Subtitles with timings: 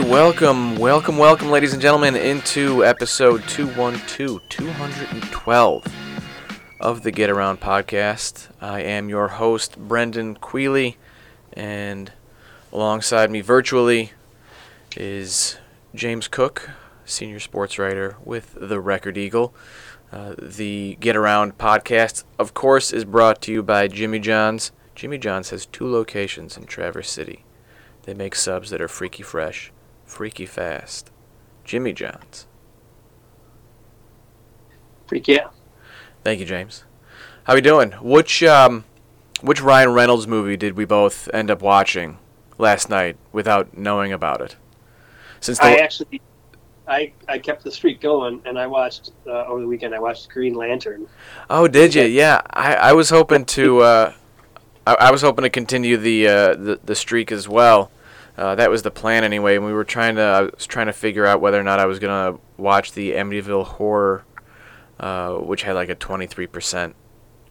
[0.00, 5.94] Welcome, welcome, welcome, ladies and gentlemen, into episode 212, 212
[6.80, 8.48] of the Get Around podcast.
[8.60, 10.96] I am your host, Brendan Queely,
[11.52, 12.12] and
[12.72, 14.12] alongside me virtually
[14.96, 15.56] is
[15.94, 16.70] James Cook,
[17.04, 19.52] senior sports writer with the Record Eagle.
[20.12, 24.70] Uh, the Get Around podcast, of course, is brought to you by Jimmy John's.
[24.94, 27.44] Jimmy John's has two locations in Traverse City.
[28.04, 29.70] They make subs that are freaky fresh,
[30.18, 31.12] freaky fast.
[31.64, 32.48] Jimmy John's.
[35.06, 35.50] Freak yeah.
[36.24, 36.82] Thank you, James.
[37.44, 37.92] How we doing?
[37.92, 38.84] Which um,
[39.42, 42.18] which Ryan Reynolds movie did we both end up watching
[42.58, 44.56] last night without knowing about it?
[45.38, 46.20] Since I actually,
[46.88, 49.94] I I kept the streak going, and I watched uh, over the weekend.
[49.94, 51.06] I watched Green Lantern.
[51.48, 52.02] oh, did you?
[52.02, 54.12] Yeah, I, I was hoping to uh,
[54.84, 57.92] I, I was hoping to continue the uh, the the streak as well.
[58.38, 59.56] Uh, that was the plan anyway.
[59.56, 61.86] And we were trying to I was trying to figure out whether or not I
[61.86, 64.24] was gonna watch the Amityville Horror,
[65.00, 66.94] uh, which had like a twenty three percent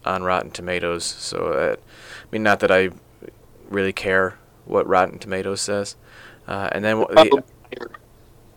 [0.06, 1.04] on Rotten Tomatoes.
[1.04, 2.88] So uh, I mean, not that I
[3.68, 5.96] really care what Rotten Tomatoes says.
[6.46, 7.42] Uh, and then It's the, probably,
[7.78, 7.90] higher,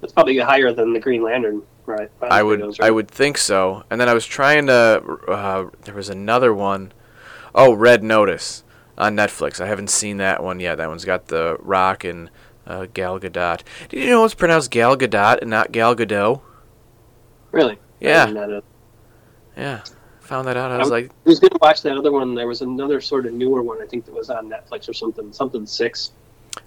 [0.02, 2.10] it's probably higher than the Green Lantern, right?
[2.22, 3.84] I would Those, I would think so.
[3.90, 6.94] And then I was trying to uh, there was another one,
[7.54, 8.64] oh Red Notice
[8.98, 9.60] on Netflix.
[9.62, 10.76] I haven't seen that one yet.
[10.78, 12.30] That one's got the Rock and
[12.68, 13.62] uh, Gal Gadot.
[13.90, 16.42] Did you know it's pronounced Gal Gadot and not Gal Gadot?
[17.52, 17.78] Really?
[18.00, 18.24] Yeah.
[18.24, 18.64] I didn't know that.
[19.58, 19.82] Yeah,
[20.22, 20.72] found that out.
[20.72, 22.34] I was I'm- like, I was gonna watch that other one.
[22.36, 23.82] There was another sort of newer one.
[23.82, 25.32] I think that was on Netflix or something.
[25.34, 26.12] Something six.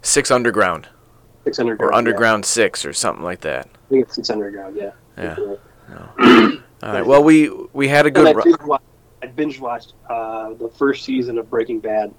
[0.02, 0.88] Six Underground
[1.44, 1.90] Six underground.
[1.90, 1.98] or yeah.
[1.98, 3.66] Underground Six or something like that.
[3.66, 4.76] I think it's six underground.
[4.76, 4.92] Yeah.
[5.16, 5.36] Yeah.
[6.18, 7.06] And All right.
[7.06, 8.34] Well, we we had a good.
[8.44, 8.84] Binge watched,
[9.22, 12.12] I binge watched uh, the first season of Breaking Bad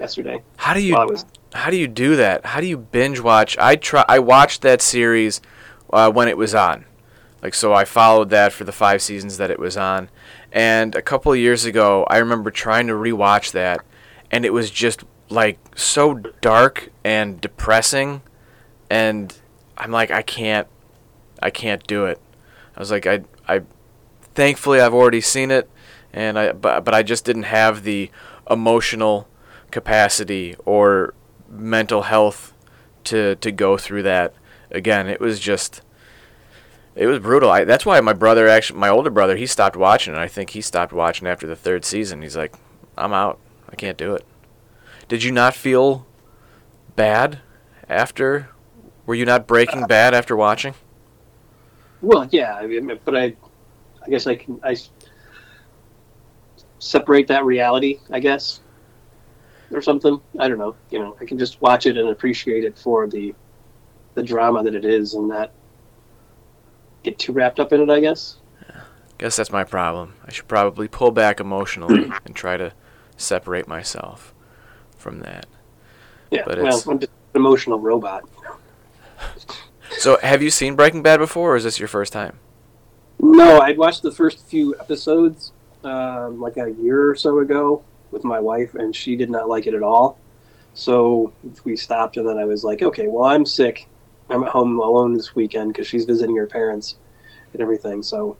[0.00, 0.42] yesterday.
[0.56, 2.46] how do you was How do you do that?
[2.46, 3.56] How do you binge watch?
[3.58, 4.04] I try.
[4.08, 5.40] I watched that series
[5.92, 6.86] uh, when it was on,
[7.42, 7.72] like so.
[7.72, 10.08] I followed that for the five seasons that it was on,
[10.52, 13.80] and a couple of years ago, I remember trying to rewatch that,
[14.30, 18.22] and it was just like so dark and depressing,
[18.88, 19.36] and
[19.76, 20.66] I'm like, I can't,
[21.42, 22.20] I can't do it.
[22.76, 23.62] I was like, I, I,
[24.34, 25.70] thankfully I've already seen it,
[26.12, 28.10] and I, but but I just didn't have the
[28.48, 29.28] emotional
[29.70, 31.14] capacity or
[31.48, 32.54] mental health
[33.04, 34.34] to to go through that
[34.70, 35.08] again.
[35.08, 35.82] It was just
[36.94, 37.50] it was brutal.
[37.50, 40.18] I, that's why my brother actually my older brother he stopped watching it.
[40.18, 42.22] I think he stopped watching after the third season.
[42.22, 42.54] He's like,
[42.96, 43.38] I'm out.
[43.68, 44.24] I can't do it.
[45.08, 46.06] Did you not feel
[46.96, 47.40] bad
[47.88, 48.50] after?
[49.06, 50.74] Were you not breaking uh, bad after watching?
[52.02, 53.34] Well, yeah, I mean, but I,
[54.04, 54.76] I guess I can I
[56.78, 58.60] separate that reality, I guess,
[59.70, 60.20] or something.
[60.38, 60.76] I don't know.
[60.90, 63.34] You know, I can just watch it and appreciate it for the,
[64.14, 65.52] the drama that it is, and not
[67.02, 67.90] get too wrapped up in it.
[67.90, 68.36] I guess.
[69.18, 70.14] Guess that's my problem.
[70.24, 72.72] I should probably pull back emotionally and try to
[73.16, 74.32] separate myself
[74.96, 75.46] from that.
[76.30, 76.42] Yeah.
[76.46, 78.24] But well, it's- I'm just an emotional robot.
[79.98, 82.38] So, have you seen Breaking Bad before, or is this your first time?
[83.18, 85.52] No, I'd watched the first few episodes
[85.82, 89.66] um, like a year or so ago with my wife, and she did not like
[89.66, 90.18] it at all.
[90.74, 91.32] So
[91.64, 93.88] we stopped, and then I was like, okay, well, I'm sick.
[94.28, 96.96] I'm at home alone this weekend because she's visiting her parents
[97.52, 98.02] and everything.
[98.02, 98.36] So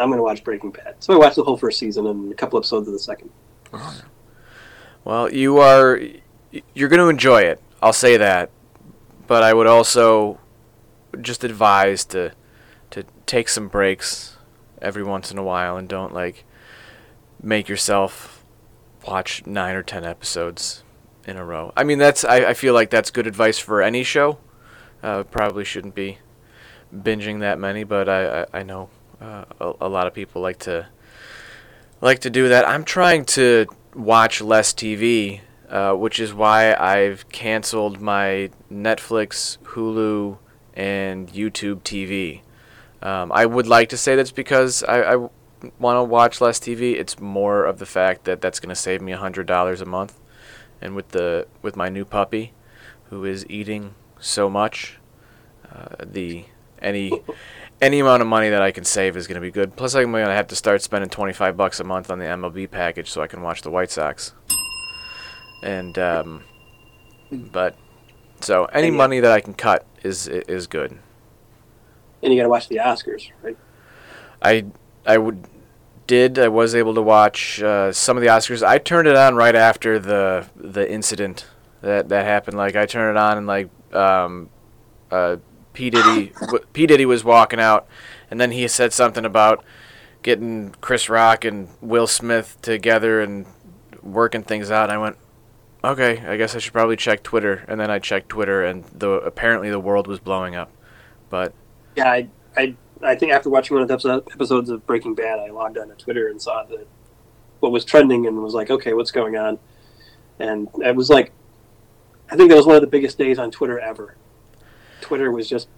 [0.00, 0.96] I'm going to watch Breaking Bad.
[0.98, 3.30] So I watched the whole first season and a couple episodes of the second.
[3.72, 4.00] Oh,
[5.04, 6.00] well, you are
[6.74, 7.60] you're going to enjoy it.
[7.82, 8.50] I'll say that.
[9.26, 10.38] But I would also
[11.20, 12.32] just advise to
[12.90, 14.36] to take some breaks
[14.82, 16.44] every once in a while and don't like
[17.42, 18.43] make yourself
[19.06, 20.82] watch 9 or 10 episodes
[21.26, 21.72] in a row.
[21.76, 24.38] I mean, that's I, I feel like that's good advice for any show.
[25.02, 26.18] Uh, probably shouldn't be
[26.94, 28.90] binging that many, but I I, I know
[29.20, 30.86] uh, a, a lot of people like to
[32.00, 32.68] like to do that.
[32.68, 40.38] I'm trying to watch less TV, uh, which is why I've canceled my Netflix, Hulu,
[40.74, 42.42] and YouTube TV.
[43.02, 45.28] Um, I would like to say that's because I, I
[45.78, 46.94] want to watch less TV.
[46.94, 50.20] It's more of the fact that that's going to save me hundred dollars a month,
[50.80, 52.52] and with the with my new puppy,
[53.10, 54.98] who is eating so much,
[55.72, 56.44] uh, the
[56.80, 57.22] any
[57.80, 59.76] any amount of money that I can save is going to be good.
[59.76, 62.70] Plus, I'm going to have to start spending 25 bucks a month on the MLB
[62.70, 64.34] package so I can watch the White Sox.
[65.62, 66.44] And um,
[67.30, 67.76] but
[68.40, 70.98] so any And money that I can cut is is good.
[72.22, 73.56] And you got to watch the Oscars, right?
[74.42, 74.66] I
[75.06, 75.46] I would
[76.06, 78.62] did I was able to watch uh, some of the Oscars.
[78.62, 81.46] I turned it on right after the the incident
[81.80, 82.56] that that happened.
[82.56, 84.50] Like I turned it on and like um,
[85.10, 85.36] uh,
[85.72, 87.86] P Diddy w- P Diddy was walking out,
[88.30, 89.64] and then he said something about
[90.22, 93.46] getting Chris Rock and Will Smith together and
[94.02, 94.84] working things out.
[94.84, 95.16] And I went,
[95.84, 97.64] okay, I guess I should probably check Twitter.
[97.68, 100.72] And then I checked Twitter, and the apparently the world was blowing up.
[101.30, 101.52] But
[101.96, 102.74] Yeah, I, I,
[103.06, 106.28] I think after watching one of the episodes of Breaking Bad, I logged onto Twitter
[106.28, 106.86] and saw that
[107.60, 109.58] what was trending and was like, okay, what's going on?
[110.38, 111.32] And it was like,
[112.30, 114.16] I think that was one of the biggest days on Twitter ever.
[115.00, 115.68] Twitter was just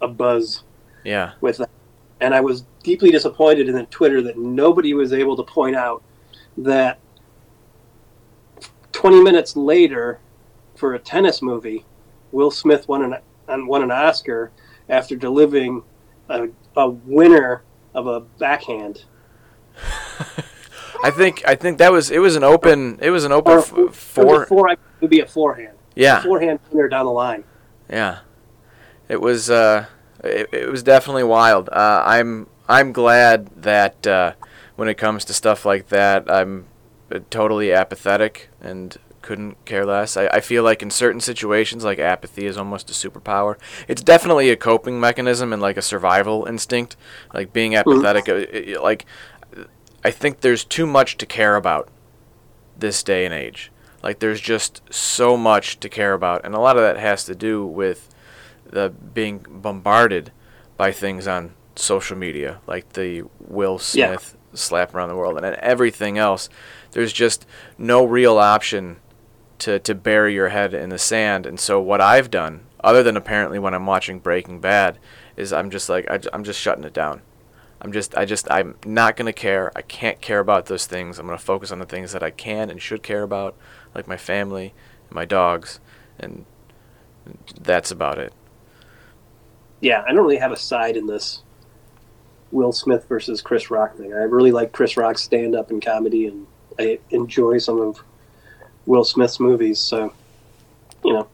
[0.00, 0.62] a buzz
[1.04, 1.70] yeah, with that.
[2.20, 6.02] And I was deeply disappointed in the Twitter that nobody was able to point out
[6.58, 6.98] that
[8.92, 10.20] 20 minutes later,
[10.76, 11.84] for a tennis movie,
[12.32, 13.16] Will Smith won an,
[13.48, 14.52] an- won an Oscar
[14.88, 15.82] after delivering
[16.28, 17.62] a, a winner
[17.94, 19.04] of a backhand.
[21.02, 23.58] I think I think that was it was an open it was an open Or,
[23.58, 24.46] f- it was four.
[24.46, 25.76] four, it would be a forehand.
[25.94, 27.44] Yeah, Forehand winner down the line.
[27.88, 28.20] Yeah,
[29.08, 29.48] it was.
[29.50, 29.86] Uh,
[30.24, 31.68] it, it was definitely wild.
[31.68, 34.32] Uh, I'm I'm glad that uh,
[34.76, 36.66] when it comes to stuff like that, I'm
[37.12, 40.16] uh, totally apathetic and couldn't care less.
[40.16, 43.56] I, I feel like in certain situations, like apathy is almost a superpower.
[43.88, 46.96] It's definitely a coping mechanism and like a survival instinct.
[47.32, 49.06] Like being apathetic, uh, it- like
[50.04, 51.88] I think there's too much to care about
[52.78, 53.72] this day and age.
[54.02, 57.34] Like there's just so much to care about, and a lot of that has to
[57.34, 58.10] do with
[58.68, 60.30] the being bombarded
[60.76, 64.08] by things on social media, like the Will Yeah.
[64.18, 66.48] Smith slap around the world, and everything else.
[66.92, 67.46] There's just
[67.78, 68.98] no real option
[69.58, 71.46] to to bury your head in the sand.
[71.46, 74.98] And so what I've done, other than apparently when I'm watching Breaking Bad,
[75.36, 77.22] is I'm just like I, am just shutting it down.
[77.80, 79.70] I'm just I just I'm not gonna care.
[79.76, 81.18] I can't care about those things.
[81.18, 83.56] I'm gonna focus on the things that I can and should care about,
[83.94, 84.72] like my family
[85.08, 85.80] and my dogs,
[86.18, 86.46] and
[87.60, 88.32] that's about it.
[89.80, 91.42] Yeah, I don't really have a side in this
[92.52, 94.14] Will Smith versus Chris Rock thing.
[94.14, 96.46] I really like Chris Rock's stand up and comedy, and
[96.78, 98.02] I enjoy some of
[98.86, 99.78] Will Smith's movies.
[99.78, 100.12] So,
[101.04, 101.28] you know,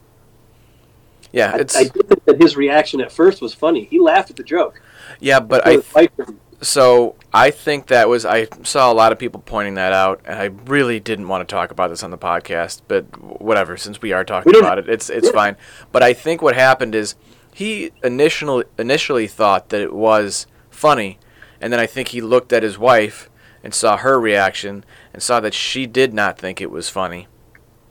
[1.31, 3.85] Yeah, I, it's I did think that his reaction at first was funny.
[3.85, 4.81] He laughed at the joke.
[5.19, 6.39] yeah, but I his wife didn't.
[6.61, 10.39] so I think that was I saw a lot of people pointing that out, and
[10.39, 13.05] I really didn't want to talk about this on the podcast, but
[13.41, 13.77] whatever.
[13.77, 15.33] Since we are talking about it, it's it's Yeah.
[15.33, 15.55] fine.
[15.91, 17.15] But I think what happened is
[17.53, 21.19] he initially initially thought that it was funny,
[21.61, 23.29] and then I think he looked at his wife
[23.63, 24.83] and saw her reaction
[25.13, 27.27] and saw that she did not think it was funny.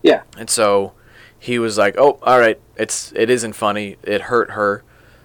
[0.02, 0.22] Yeah.
[0.36, 0.92] And so
[1.38, 3.96] he was like, "Oh, all right, it's it isn't funny.
[4.02, 4.82] It hurt her,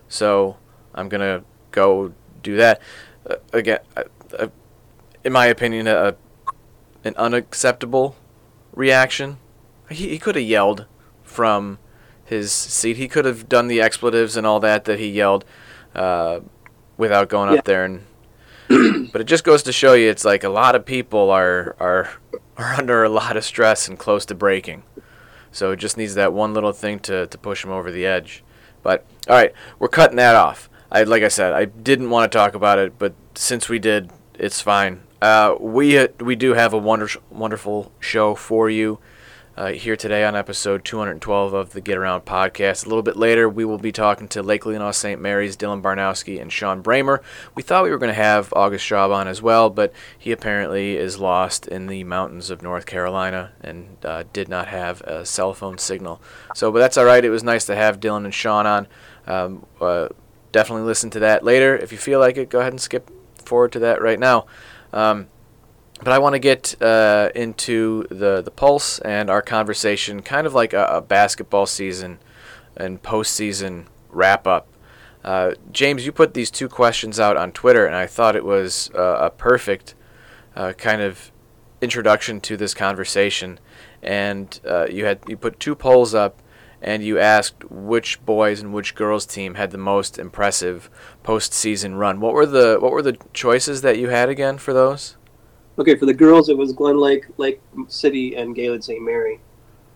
[0.07, 0.57] so
[0.93, 2.13] I'm gonna go
[2.43, 2.81] do that."
[3.29, 4.03] Uh, again, uh,
[4.37, 4.47] uh,
[5.23, 6.15] in my opinion, a,
[7.03, 8.15] an unacceptable
[8.73, 9.37] reaction.
[9.89, 10.85] He he could have yelled
[11.23, 11.79] from
[12.23, 12.97] his seat.
[12.97, 15.45] He could have done the expletives and all that that he yelled
[15.93, 16.39] uh,
[16.97, 17.59] without going Yeah.
[17.59, 18.05] up there and.
[19.11, 22.09] but it just goes to show you, it's like a lot of people are are
[22.57, 24.83] are under a lot of stress and close to breaking.
[25.51, 28.43] So it just needs that one little thing to, to push them over the edge.
[28.83, 30.69] But all right, we're cutting that off.
[30.91, 34.11] I like I said, I didn't want to talk about it, but since we did,
[34.35, 35.01] it's fine.
[35.21, 38.99] Uh, we uh, we do have a wonder, wonderful show for you
[39.57, 42.85] uh, here today on episode 212 of the Get Around podcast.
[42.85, 45.21] A little bit later, we will be talking to Lake Leelanau St.
[45.21, 47.21] Mary's Dylan Barnowski and Shawn Bramer.
[47.55, 50.97] We thought we were going to have August Straub on as well, but he apparently
[50.97, 55.53] is lost in the mountains of North Carolina and uh, did not have a cell
[55.53, 56.21] phone signal.
[56.53, 57.23] So, but that's all right.
[57.23, 58.87] It was nice to have Dylan and Shawn on.
[59.25, 60.09] Um, uh,
[60.51, 61.77] definitely listen to that later.
[61.77, 64.47] If you feel like it, go ahead and skip forward to that right now.
[64.91, 65.27] Um,
[66.01, 70.53] but I want to get uh, into the the pulse and our conversation, kind of
[70.53, 72.19] like a, a basketball season
[72.75, 74.67] and postseason wrap up.
[75.23, 78.91] Uh, James, you put these two questions out on Twitter, and I thought it was
[78.93, 79.95] uh, a perfect
[80.55, 81.31] uh, kind of
[81.81, 83.59] introduction to this conversation.
[84.03, 86.41] And uh, you had you put two polls up,
[86.81, 90.89] and you asked which boys and which girls team had the most impressive
[91.23, 92.19] postseason run.
[92.19, 95.15] What were the what were the choices that you had again for those?
[95.77, 99.01] Okay, for the girls, it was Glen Lake, Lake City, and Gaylord St.
[99.03, 99.39] Mary.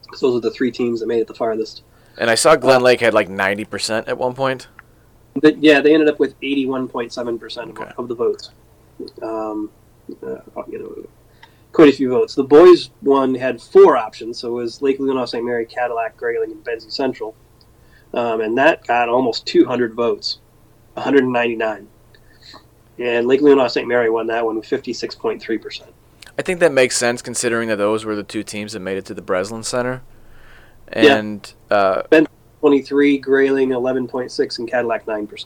[0.08, 1.84] 'Cause those are the three teams that made it the farthest.
[2.18, 4.68] And I saw Glen Lake had like 90% at one point.
[5.36, 7.84] But yeah, they ended up with 81.7% Okay.
[7.92, 8.50] of, of the votes.
[9.22, 9.70] Um,
[10.26, 10.96] uh, you know,
[11.72, 12.34] quite a few votes.
[12.36, 15.46] The boys one had four options, so it was Lake Leelanau, St.
[15.46, 17.36] Mary, Cadillac, Grayling, and Benzie Central.
[18.16, 20.40] Um, and that got almost 200 votes,
[20.96, 21.88] 199.
[23.00, 23.88] And Lake Leelanau, St.
[23.88, 25.84] Mary won that one with 56.3%.
[26.38, 29.06] I think that makes sense considering that those were the two teams that made it
[29.06, 30.02] to the Breslin Center.
[30.96, 31.16] Yeah.
[31.16, 32.04] And uh,
[32.60, 35.46] 23, Grayling 11.6, and Cadillac 9%.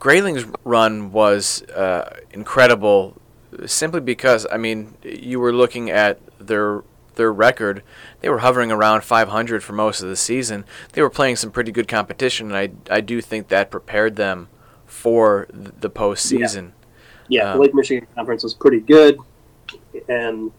[0.00, 3.16] Grayling's run was uh, incredible,
[3.64, 6.82] simply because I mean you were looking at their
[7.14, 7.82] their record.
[8.20, 10.64] They were hovering around 500 for most of the season.
[10.92, 14.48] They were playing some pretty good competition, and I I do think that prepared them
[14.94, 16.72] for the postseason.
[17.28, 19.18] Yeah, yeah um, the Lake Michigan Conference was pretty good,
[20.08, 20.52] and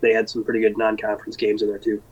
[0.00, 2.02] they had some pretty good non-conference games in there too.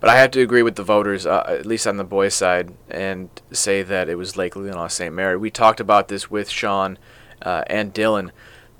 [0.00, 2.72] But I have to agree with the voters, uh, at least on the boys' side,
[2.88, 5.14] and say that it was Lake Leelanau St.
[5.14, 5.36] Mary.
[5.36, 6.98] We talked about this with Shawn
[7.42, 8.30] uh, and Dylan.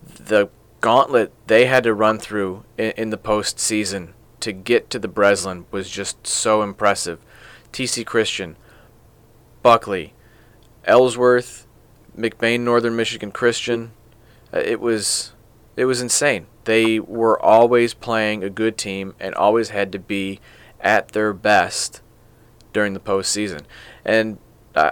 [0.02, 0.48] The
[0.80, 5.66] gauntlet they had to run through in, in the postseason to get to the Breslin
[5.70, 7.20] was just so impressive.
[7.72, 8.56] TC Christian,
[9.62, 10.14] Buckley,
[10.84, 11.66] Ellsworth,
[12.18, 13.92] McBain Northern Michigan Christian.
[14.52, 15.32] Uh, it was
[15.76, 16.46] it was insane.
[16.64, 20.40] They were always playing a good team and always had to be
[20.80, 22.02] at their best
[22.72, 23.62] during the postseason.
[24.04, 24.38] And
[24.74, 24.90] uh,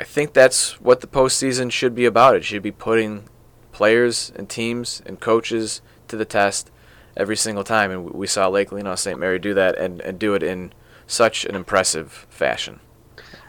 [0.00, 2.36] I think that's what the postseason should be about.
[2.36, 3.28] It should be putting
[3.72, 6.70] players and teams and coaches to the test
[7.16, 7.90] every single time.
[7.90, 9.18] And we saw Lake Leelanau St.
[9.18, 10.72] Mary do that and, and do it in
[11.06, 12.80] such an impressive fashion.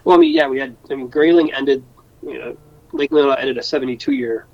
[0.04, 1.84] Well, I mean, yeah, we had, I mean, Grayling ended,
[2.22, 2.58] you know,
[2.92, 4.48] Lake ended a 72 year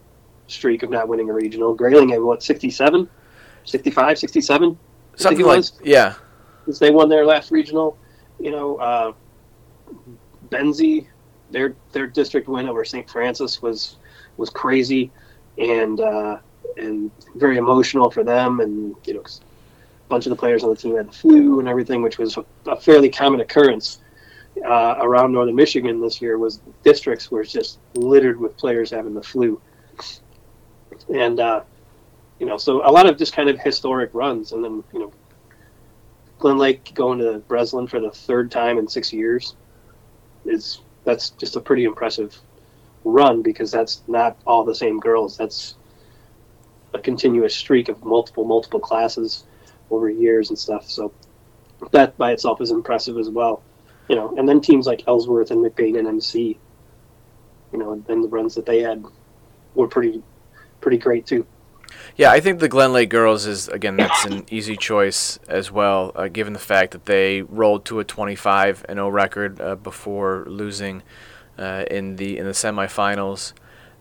[0.48, 1.74] streak of not winning a regional.
[1.74, 3.10] Grayling had, what, 67?
[3.64, 4.78] 65, 67?
[5.16, 6.16] Something like, yeah
[6.66, 7.98] since they won their last regional.
[8.40, 9.14] You know, uh,
[10.50, 11.08] Benzie,
[11.52, 13.10] their their district win over St.
[13.10, 13.98] Francis was
[14.38, 15.12] was crazy,
[15.58, 16.40] and uh,
[16.78, 18.60] and very emotional for them.
[18.60, 21.70] And you know, a bunch of the players on the team had the flu and
[21.70, 24.00] everything, which was a fairly common occurrence
[24.64, 26.38] uh, around northern Michigan this year.
[26.38, 29.62] Was districts were just littered with players having the flu,
[31.14, 31.62] and uh,
[32.40, 35.14] you know, so a lot of just kind of historic runs, and then you know,
[36.40, 39.56] Glen Lake going to Breslin for the third time in six years
[40.46, 42.38] is that's just a pretty impressive
[43.04, 45.38] run because that's not all the same girls.
[45.38, 45.76] That's
[46.94, 49.46] a continuous streak of multiple multiple classes
[49.92, 50.90] over years and stuff.
[50.90, 51.14] So
[51.92, 53.62] that by itself is impressive as well.
[54.08, 56.60] You know, and then teams like Ellsworth and McBain and MC,
[57.72, 59.04] you know, and the runs that they had
[59.74, 60.22] were pretty
[60.82, 61.46] pretty great too.
[62.16, 66.12] Yeah, I think the Glen Lake girls is again that's an easy choice as well,
[66.16, 70.46] uh, given the fact that they rolled to a 25 and 0 record uh, before
[70.48, 71.04] losing
[71.58, 73.54] uh, in the in the semifinals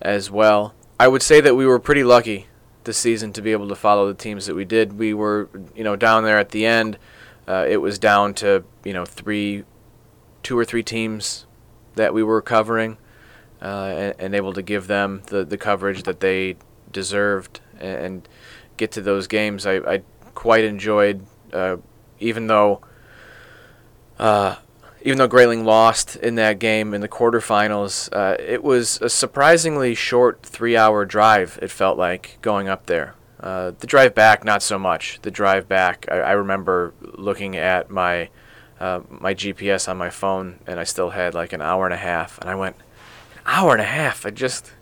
[0.03, 0.75] as well.
[0.99, 2.47] I would say that we were pretty lucky
[2.85, 4.99] this season to be able to follow the teams that we did.
[4.99, 6.99] We were, you know, down there at the end.
[7.49, 9.65] Uh, it was down to you know three,
[10.45, 11.47] two or three teams
[11.97, 12.99] that we were covering,
[13.61, 16.55] uh, and, and able to give them the the coverage that they
[16.93, 18.29] deserved and
[18.77, 19.67] get to those games.
[19.67, 20.03] I, I
[20.35, 21.79] quite enjoyed, uh,
[22.21, 22.81] even though
[24.19, 24.57] uh,
[25.03, 29.95] even though Grayling lost in that game in the quarterfinals, uh, it was a surprisingly
[29.95, 31.59] short three-hour drive.
[31.61, 33.15] It felt like going up there.
[33.39, 35.19] Uh, the drive back, not so much.
[35.21, 38.31] The drive back, I, I remember looking at my
[38.85, 41.97] uh, my GPS on my phone, and I still had like an hour and a
[41.97, 44.27] half, and I went, an hour and a half.
[44.27, 44.73] I just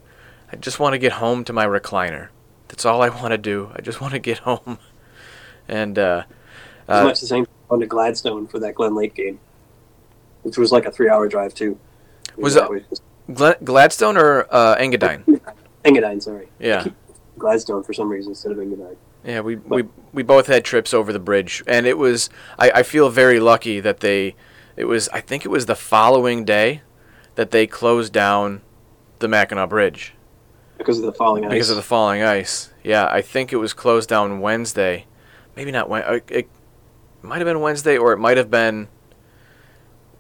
[0.53, 2.29] I just want to get home to my recliner.
[2.67, 3.71] That's all I want to do.
[3.77, 4.79] I just want to get home.
[5.69, 6.25] And uh,
[6.89, 9.39] uh, much the same on to Gladstone for that Glen Lake game,
[10.43, 11.79] which was like a three-hour drive too.
[12.37, 15.41] Was it Gladstone or uh, Engadine?
[15.85, 16.49] Engadine, sorry.
[16.59, 16.85] Yeah.
[17.39, 18.97] Gladstone for some reason instead of Engadine.
[19.25, 22.83] Yeah, we, we we both had trips over the bridge, and it was I, I
[22.83, 24.35] feel very lucky that they
[24.76, 26.83] it was I think it was the following day
[27.37, 28.62] that they closed down
[29.21, 30.14] the Mackinac Bridge
[30.76, 31.50] because of the falling ice.
[31.50, 32.73] Because of the falling ice.
[32.83, 35.07] Yeah, I think it was closed down Wednesday.
[35.55, 36.17] Maybe not Wednesday.
[36.17, 36.49] Uh, it
[37.23, 38.88] might have been Wednesday, or it might have been.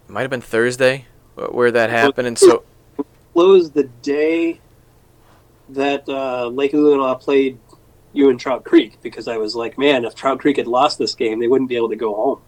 [0.08, 1.06] Might have been Thursday,
[1.38, 2.64] uh, where that happened, and so.
[3.32, 4.60] Closed the day
[5.70, 7.58] that uh, Lake Leelanau played
[8.12, 11.48] Ewen-Trout Creek because I was like, man, if Trout Creek had lost this game, they
[11.48, 12.40] wouldn't be able to go home.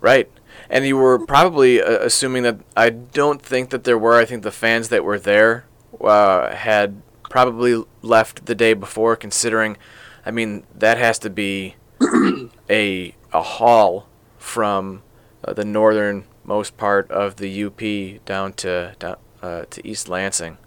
[0.00, 0.30] Right.
[0.70, 4.16] And you were probably uh, assuming that I don't think that there were.
[4.16, 5.64] I think the fans that were there
[6.00, 9.76] uh, had probably left the day before, considering,
[10.24, 11.76] I mean, that has to be
[12.70, 15.02] a a haul from
[15.44, 20.58] uh, the northernmost part of the UP down to down, uh, to East Lansing.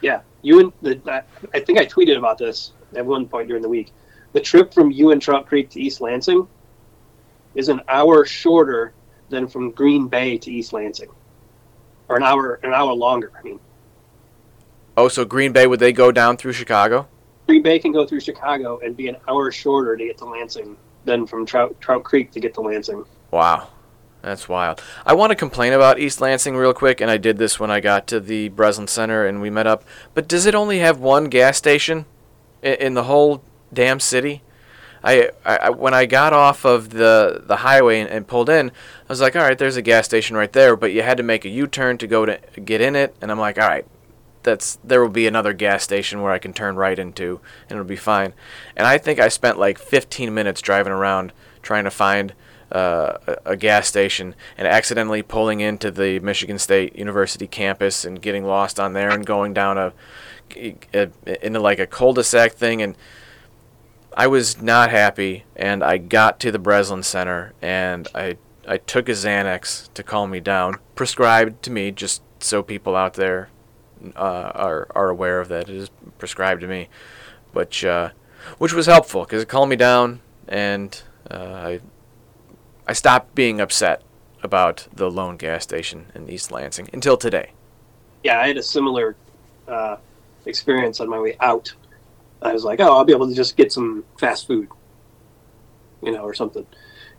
[0.00, 3.68] Yeah, you and the, I think I tweeted about this at one point during the
[3.68, 3.92] week.
[4.32, 6.46] The trip from Ewen-Trout Creek to East Lansing
[7.54, 8.92] is an hour shorter
[9.28, 11.10] than from Green Bay to East Lansing,
[12.08, 13.32] or an hour an hour longer.
[13.38, 13.58] I mean,
[14.96, 17.08] Oh, so Green Bay would they go down through Chicago?
[17.46, 20.76] Green Bay can go through Chicago and be an hour shorter to get to Lansing
[21.04, 23.04] than from Trout Trout Creek to get to Lansing.
[23.30, 23.68] Wow,
[24.22, 24.82] That's wild.
[25.06, 27.80] I want to complain about East Lansing real quick, and I did this when I
[27.80, 29.84] got to the Breslin Center and we met up.
[30.14, 32.04] But does it only have one gas station
[32.62, 34.42] in, the whole damn city?
[35.02, 38.72] I, I when I got off of the the highway and, and, pulled in, I
[39.08, 41.44] was like, all right, there's a gas station right there, but you had to make
[41.44, 43.86] a U-turn to go to get in it, and I'm like, all right,
[44.42, 47.88] that's there will be another gas station where I can turn right into, and it'll
[47.88, 48.34] be fine.
[48.76, 52.34] And I think I spent like 15 minutes driving around trying to find
[52.72, 58.44] uh, a, gas station and accidentally pulling into the Michigan State University campus and getting
[58.44, 59.92] lost on there and going down a
[60.56, 62.96] into like a cul-de-sac thing and
[64.16, 69.08] I was not happy, and I got to the Breslin Center, and I I took
[69.08, 73.50] a Xanax to calm me down, prescribed to me, just so people out there
[74.16, 75.68] uh, are are aware of that.
[75.68, 76.88] It is prescribed to me,
[77.52, 78.10] which uh,
[78.58, 81.80] which was helpful because it calmed me down, and uh, I
[82.86, 84.02] I stopped being upset
[84.42, 87.52] about the lone gas station in East Lansing until today.
[88.24, 89.16] Yeah, I had a similar
[89.68, 89.96] uh,
[90.50, 91.72] experience on my way out
[92.42, 94.68] I was like, oh, I'll be able to just get some fast food,
[96.02, 96.66] you know, or something,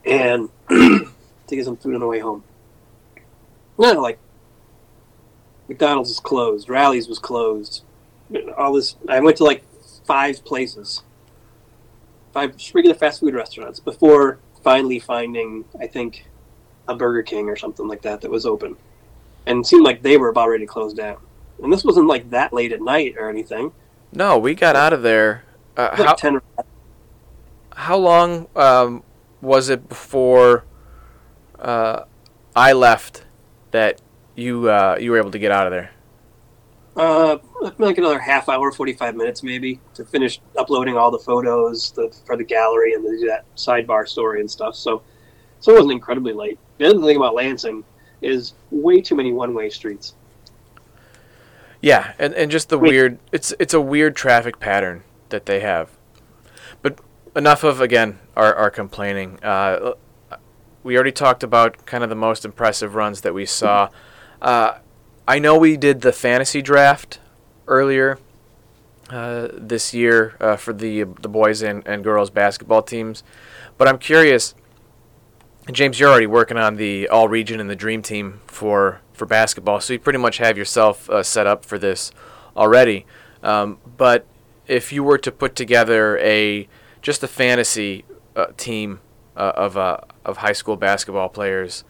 [0.06, 1.06] and to
[1.50, 2.44] get some food on the way home.
[3.78, 4.20] No, like
[5.68, 7.84] McDonald's was closed, Rally's was closed,
[8.58, 8.96] all this.
[9.08, 9.64] I went to like
[10.06, 11.04] five places,
[12.34, 16.26] five regular fast food restaurants before finally finding, I think,
[16.88, 18.76] a Burger King or something like that that was open,
[19.46, 21.18] and seemed like they were about ready to close down.
[21.62, 23.72] And this wasn't like that late at night or anything.
[24.12, 25.44] No, we got out of there.
[25.78, 26.42] Uh, how, 10
[27.76, 29.04] how long um,
[29.42, 30.66] was it before
[31.60, 32.04] uh,
[32.56, 33.26] I left
[33.72, 34.02] that
[34.36, 35.92] you uh, you were able to get out of there?
[36.96, 37.38] Uh,
[37.78, 42.14] like another half hour, forty five minutes maybe to finish uploading all the photos the,
[42.26, 44.76] for the gallery and the, that sidebar story and stuff.
[44.76, 45.02] So,
[45.60, 46.60] so it wasn't incredibly late.
[46.78, 47.84] The other thing about Lansing
[48.22, 50.16] is way too many one way streets.
[51.82, 52.90] Yeah, and, and just the Wait.
[52.90, 55.90] weird it's it's a weird traffic pattern that they have.
[56.82, 57.00] But
[57.36, 59.44] enough of again our, our complaining.
[59.44, 59.94] Uh,
[60.84, 63.90] we already talked about kind of the most impressive runs that we saw.
[64.42, 64.80] Uh,
[65.28, 67.20] I know we did the fantasy draft
[67.68, 68.18] earlier
[69.10, 73.24] uh, this year uh, for the the boys and, and girls basketball teams,
[73.78, 74.56] but I'm curious.
[75.72, 79.80] James, you're already working on the all region and the dream team for for basketball,
[79.80, 82.12] so you pretty much have yourself uh, set up for this
[82.56, 83.06] already.
[83.44, 84.26] Um, but
[84.68, 86.68] if you were to put together a
[87.02, 88.06] just a fantasy
[88.36, 89.00] uh, team
[89.36, 91.84] uh, of uh, of high school basketball players,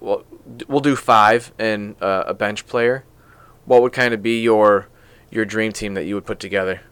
[0.00, 0.24] well,
[0.68, 3.04] we'll do five and uh, a bench player.
[3.64, 4.88] What would kind of be your
[5.30, 6.82] your dream team that you would put together?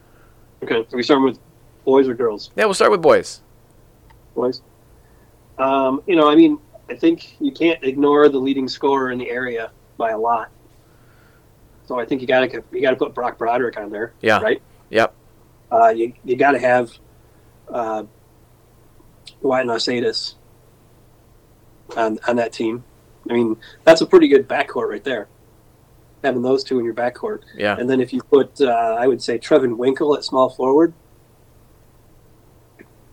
[0.63, 1.39] Okay, are we starting with
[1.85, 2.51] boys or girls?
[2.55, 3.41] Yeah, we'll start with boys.
[4.35, 4.61] Boys.
[5.57, 9.29] Um, you know, I mean, I think you can't ignore the leading scorer in the
[9.29, 10.51] area by a lot.
[11.85, 14.13] So I think you got to you got to put Brock Broderick on there.
[14.21, 14.39] Yeah.
[14.39, 14.61] Right.
[14.89, 15.13] Yep.
[15.71, 16.91] Uh, you you got to have
[17.69, 18.03] uh,
[19.41, 20.35] Wyatt Nausatis
[21.97, 22.83] on on that team.
[23.29, 25.27] I mean, that's a pretty good backcourt right there.
[26.23, 27.41] Having those two in your backcourt.
[27.55, 27.75] Yeah.
[27.77, 30.93] And then if you put, uh, I would say Trevin Winkle at small forward.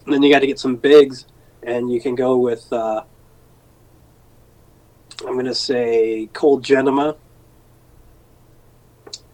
[0.04, 1.26] And then you got to get some bigs,
[1.62, 3.02] and you can go with uh,
[5.26, 7.16] I'm going to say Cole Genema,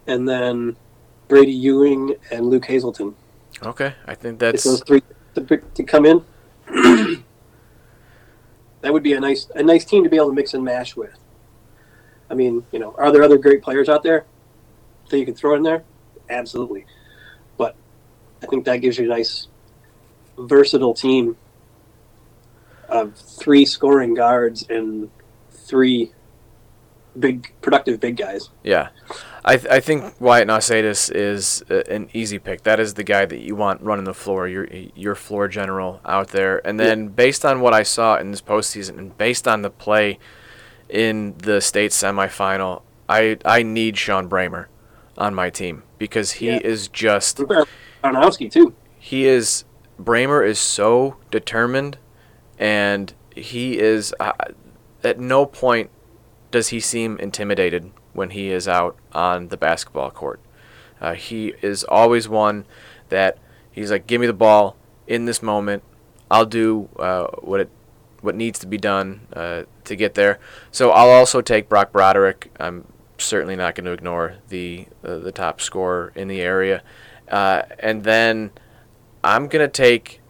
[0.06, 0.76] and then
[1.28, 3.14] Brady Ewing and Luke Hazelton.
[3.62, 5.02] Okay, I think that's those three
[5.34, 6.24] to, to come in.
[8.80, 10.96] that would be a nice a nice team to be able to mix and mash
[10.96, 11.16] with.
[12.28, 14.26] I mean, you know, are there other great players out there
[15.08, 15.84] that you can throw in there?
[16.28, 16.84] Absolutely,
[17.56, 17.76] but
[18.42, 19.46] I think that gives you a nice
[20.36, 21.36] versatile team
[22.88, 25.10] of three scoring guards and
[25.50, 26.12] three
[27.18, 28.50] big productive big guys.
[28.62, 28.88] Yeah.
[29.44, 32.64] I, th- I think Wyatt Nausatis is a, an easy pick.
[32.64, 36.28] That is the guy that you want running the floor, your your floor general out
[36.28, 36.66] there.
[36.66, 37.08] And then yeah.
[37.10, 40.18] based on what I saw in this postseason and based on the play
[40.88, 44.66] in the state semifinal, I I need Shawn Bramer
[45.16, 46.58] on my team because he yeah.
[46.58, 47.40] is just
[48.48, 48.74] too.
[48.98, 49.64] He is
[50.00, 51.98] Bramer is so determined,
[52.58, 54.14] and he is.
[54.18, 54.32] Uh,
[55.04, 55.90] at no point
[56.50, 60.40] does he seem intimidated when he is out on the basketball court.
[61.00, 62.64] Uh, he is always one
[63.10, 63.38] that
[63.70, 65.82] he's like, "Give me the ball in this moment.
[66.30, 67.70] I'll do uh, what it
[68.22, 70.38] what needs to be done uh, to get there."
[70.70, 72.50] So I'll also take Brock Broderick.
[72.58, 72.86] I'm
[73.18, 76.82] certainly not going to ignore the uh, the top scorer in the area,
[77.28, 78.50] uh, and then
[79.22, 80.20] I'm going to take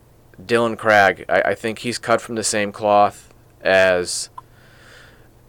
[0.44, 1.25] Dylan Cragg.
[1.29, 4.31] I, I think he's cut from the same cloth as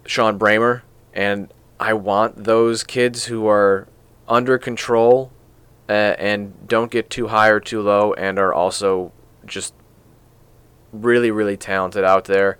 [0.06, 3.86] Shawn Bramer, and I want those kids who are
[4.26, 5.32] under control
[5.88, 9.12] uh, and don't get too high or too low, and are also
[9.46, 9.74] just
[10.92, 12.58] really, really talented out there.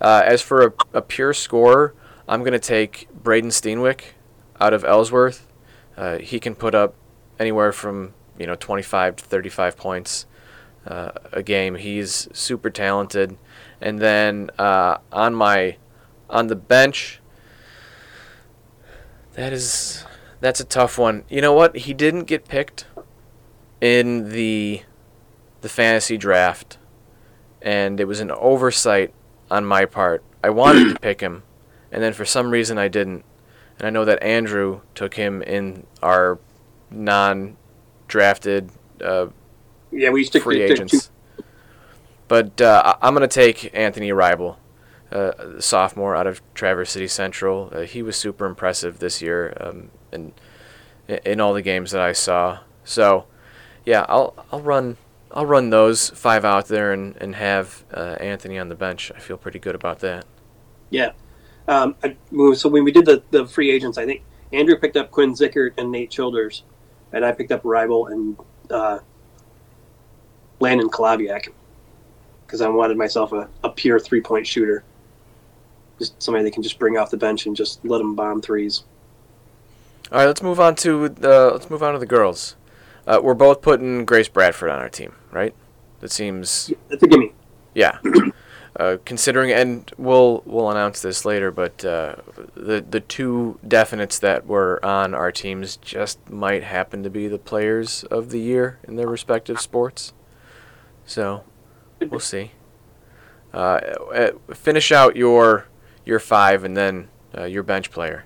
[0.00, 1.94] Uh, as for a, a, pure scorer,
[2.28, 4.12] I'm going to take Braden Steenwick
[4.60, 5.48] out of Ellsworth.
[5.96, 6.94] Uh, he can put up
[7.40, 10.26] anywhere from you know 25 to 35 points
[10.88, 11.76] uh, a game.
[11.76, 13.36] He's super talented.
[13.80, 15.76] And then uh, on my
[16.28, 17.20] on the bench,
[19.34, 20.04] that is
[20.40, 21.24] that's a tough one.
[21.28, 21.76] You know what?
[21.76, 22.86] He didn't get picked
[23.80, 24.82] in the
[25.60, 26.78] the fantasy draft,
[27.62, 29.12] and it was an oversight
[29.50, 30.24] on my part.
[30.42, 31.42] I wanted to pick him,
[31.92, 33.24] and then for some reason I didn't.
[33.78, 36.40] And I know that Andrew took him in our
[36.90, 39.28] non-drafted uh,
[39.90, 41.10] yeah, we stick free agents.
[42.28, 44.56] But uh, I'm going to take Anthony Ribel,
[45.10, 47.70] uh, sophomore out of Traverse City Central.
[47.72, 50.32] Uh, he was super impressive this year um, in,
[51.24, 52.60] in all the games that I saw.
[52.84, 53.24] So,
[53.86, 54.98] yeah, I'll I'll run
[55.32, 59.10] I'll run those five out there and and have uh, Anthony on the bench.
[59.14, 60.26] I feel pretty good about that.
[60.90, 61.12] Yeah.
[61.66, 62.16] Um, I,
[62.54, 64.22] so when we did the, the free agents, I think
[64.52, 66.64] Andrew picked up Quinn Zickert and Nate Childers,
[67.12, 68.38] and I picked up Ribel and
[68.70, 69.00] uh,
[70.60, 71.48] Landon Kalabiak
[72.46, 74.82] because I wanted myself a, a pure three point shooter.
[75.98, 78.84] Just somebody that can just bring off the bench and just let them bomb threes.
[80.10, 82.56] All right, let's move on to the let's move on to the girls.
[83.06, 85.54] Uh, we're both putting Grace Bradford on our team, right?
[86.00, 86.70] That seems.
[86.70, 87.32] Yeah, that's a gimme.
[87.74, 87.98] Yeah.
[88.78, 92.14] Uh, considering, and we'll we'll announce this later, but uh,
[92.54, 97.38] the the two definites that were on our teams just might happen to be the
[97.38, 100.12] players of the year in their respective sports.
[101.08, 101.42] So
[102.00, 102.52] we'll see.
[103.52, 103.80] Uh,
[104.14, 105.66] uh, finish out your
[106.04, 108.24] your five and then uh, your bench player.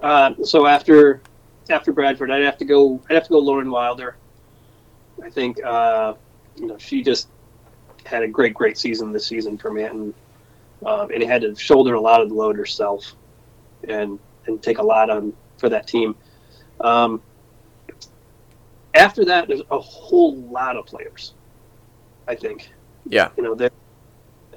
[0.00, 1.20] Uh, so after
[1.68, 3.00] after Bradford, I'd have to go.
[3.10, 4.16] I'd have to go Lauren Wilder.
[5.22, 6.14] I think uh,
[6.56, 7.28] you know she just
[8.04, 10.14] had a great, great season this season for Manton,
[10.86, 13.16] um, and had to shoulder a lot of the load herself,
[13.88, 16.14] and and take a lot on for that team.
[16.80, 17.20] Um,
[18.94, 21.34] after that, there's a whole lot of players.
[22.28, 22.70] I think.
[23.06, 23.30] Yeah.
[23.36, 23.70] You know,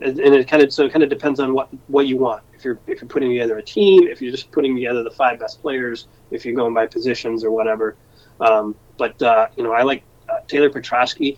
[0.01, 2.43] and it kind of so it kind of depends on what what you want.
[2.53, 5.39] If you're if you're putting together a team, if you're just putting together the five
[5.39, 7.95] best players, if you're going by positions or whatever.
[8.39, 11.37] Um, but uh, you know, I like uh, Taylor Petrosky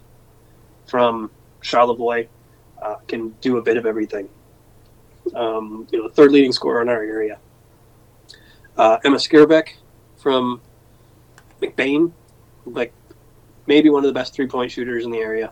[0.88, 1.30] from
[1.62, 2.28] Charlevoix.
[2.82, 4.30] Uh, can do a bit of everything.
[5.36, 7.40] Um, you know, third leading scorer in our area.
[8.78, 9.70] Uh, Emma Skirbeck
[10.18, 10.62] from
[11.62, 12.12] McBain,
[12.74, 12.94] like
[13.66, 15.52] maybe one of the best three point shooters in the area,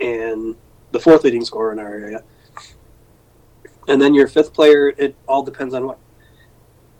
[0.00, 0.56] and
[0.92, 2.22] the fourth leading scorer in our area.
[3.88, 5.98] And then your fifth player, it all depends on what.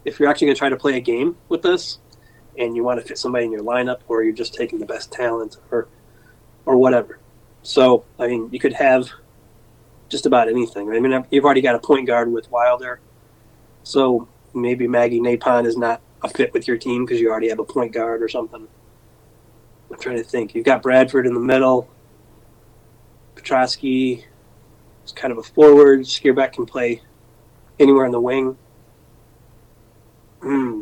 [0.05, 1.99] If you're actually going to try to play a game with this,
[2.59, 5.13] and you want to fit somebody in your lineup, or you're just taking the best
[5.13, 5.89] talent, or
[6.65, 7.19] or whatever.
[7.63, 9.09] So I mean, you could have
[10.09, 10.91] just about anything.
[10.91, 13.01] I mean, you've already got a point guard with Wilder,
[13.83, 17.59] so maybe Maggie Napon is not a fit with your team because you already have
[17.59, 18.67] a point guard or something.
[19.91, 20.55] I'm trying to think.
[20.55, 21.89] You've got Bradford in the middle.
[23.35, 24.25] Petrosky
[25.05, 26.01] is kind of a forward.
[26.01, 27.03] Skierbeck can play
[27.79, 28.57] anywhere in the wing.
[30.41, 30.81] Hmm.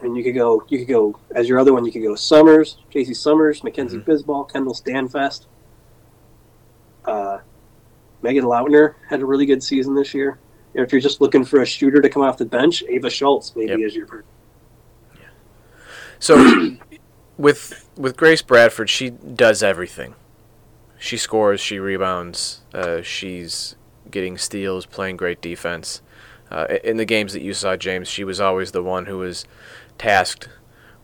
[0.00, 1.84] And you could go, you could go as your other one.
[1.84, 3.12] You could go Summers, J.C.
[3.12, 4.10] Summers, Mackenzie mm-hmm.
[4.10, 5.46] Bisball, Kendall Stanfest.
[7.04, 7.38] Uh,
[8.22, 10.38] Megan Lautner had a really good season this year.
[10.74, 13.70] If you're just looking for a shooter to come off the bench, Ava Schultz maybe
[13.70, 13.80] yep.
[13.80, 14.26] is your person.
[15.16, 15.26] Yeah.
[16.18, 16.76] So,
[17.36, 20.14] with with Grace Bradford, she does everything.
[20.98, 23.74] She scores, she rebounds, uh, she's
[24.10, 26.02] getting steals, playing great defense.
[26.50, 29.44] Uh, in the games that you saw, James, she was always the one who was
[29.98, 30.48] tasked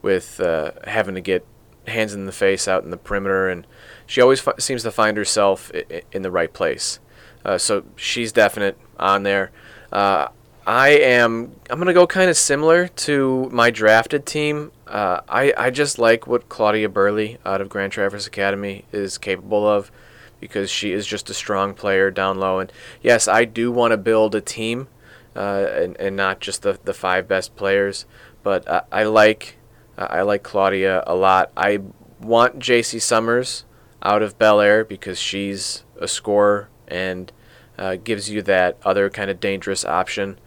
[0.02, 1.46] with uh, having to get
[1.86, 3.66] hands in the face out in the perimeter, and
[4.06, 6.98] she always f- seems to find herself I- in the right place.
[7.46, 9.52] Uh, so she's definite on there.
[9.92, 10.26] Uh,
[10.66, 11.52] I am.
[11.70, 14.72] I'm gonna go kind of similar to my drafted team.
[14.84, 19.64] Uh, I I just like what Claudia Burley out of Grand Traverse Academy is capable
[19.64, 19.92] of,
[20.40, 22.58] because she is just a strong player down low.
[22.58, 24.88] And yes, I do want to build a team,
[25.36, 28.06] uh, and and not just the the five best players.
[28.42, 29.58] But I, I like
[29.96, 31.52] I like Claudia a lot.
[31.56, 31.78] I
[32.20, 32.98] want J.C.
[32.98, 33.64] Summers
[34.02, 37.32] out of Bellaire because she's a scorer and
[37.78, 40.38] uh, gives you that other kind of dangerous option.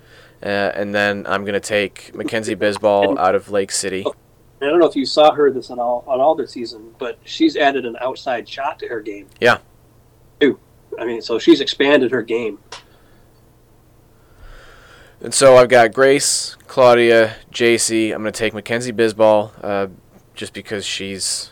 [0.42, 4.06] Uh, and then I'm going to take Mackenzie Bisball out of Lake City.
[4.62, 7.18] I don't know if you saw her this on all on all this season, but
[7.24, 9.28] she's added an outside shot to her game.
[9.40, 9.60] Yeah.
[10.40, 10.60] Too.
[10.98, 12.60] I mean, so she's expanded her game.
[15.22, 18.14] And so I've got Grace, Claudia, JC.
[18.14, 19.88] I'm going to take Mackenzie Bisball uh,
[20.34, 21.52] just because she's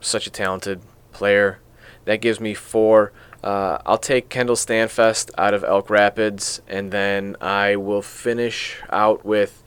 [0.00, 0.80] such a talented
[1.12, 1.58] player.
[2.06, 3.12] That gives me four.
[3.42, 9.24] Uh, I'll take Kendall Stanfest out of Elk Rapids, and then I will finish out
[9.24, 9.62] with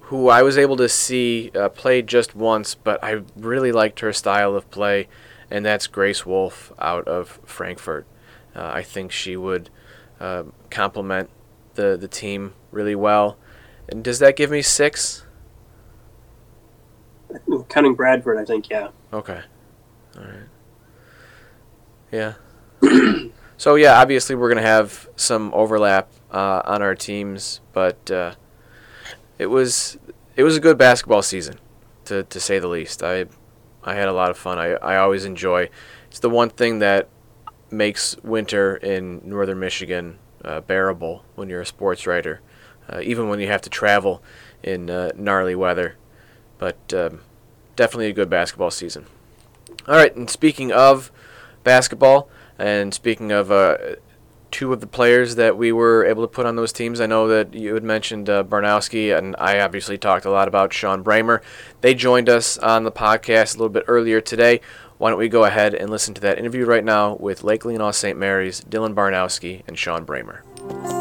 [0.00, 4.12] who I was able to see uh, play just once, but I really liked her
[4.12, 5.06] style of play,
[5.50, 8.06] and that's Grace Wolf out of Frankfort.
[8.56, 9.70] Uh, I think she would
[10.18, 11.30] uh, complement
[11.74, 13.36] the the team really well.
[13.88, 15.24] And does that give me six?
[17.68, 18.88] Counting Bradford, I think, yeah.
[19.12, 19.42] Okay.
[20.16, 20.48] All right.
[22.10, 22.34] Yeah.
[23.56, 28.34] so yeah, obviously we're gonna have some overlap uh, on our teams, but uh,
[29.38, 29.98] it was
[30.36, 31.58] it was a good basketball season,
[32.04, 33.02] to to say the least.
[33.02, 33.26] I
[33.82, 34.58] I had a lot of fun.
[34.58, 35.70] I I always enjoy.
[36.08, 37.08] It's the one thing that
[37.70, 42.40] makes winter in northern Michigan uh, bearable when you're a sports writer,
[42.88, 44.22] uh, even when you have to travel
[44.62, 45.96] in uh, gnarly weather.
[46.58, 47.20] But um,
[47.76, 49.06] definitely a good basketball season.
[49.86, 51.12] All right, and speaking of
[51.62, 53.76] basketball, and speaking of uh,
[54.50, 57.28] two of the players that we were able to put on those teams, I know
[57.28, 61.40] that you had mentioned uh, Barnowski, and I obviously talked a lot about Shawn Bramer.
[61.80, 64.60] They joined us on the podcast a little bit earlier today.
[64.98, 67.94] Why don't we go ahead and listen to that interview right now with Lake Leelanau
[67.94, 68.18] St.
[68.18, 70.97] Mary's, Dylan Barnowski, and Shawn Bramer.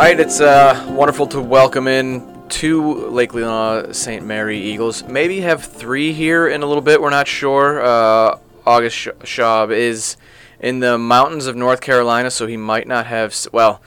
[0.00, 4.24] All right, it's uh, wonderful to welcome in two Lake Leelanau St.
[4.24, 5.04] Mary Eagles.
[5.04, 7.02] Maybe have three here in a little bit.
[7.02, 7.82] We're not sure.
[7.84, 10.16] Uh, August Schaub is
[10.58, 13.36] in the mountains of North Carolina, so he might not have.
[13.52, 13.82] Well,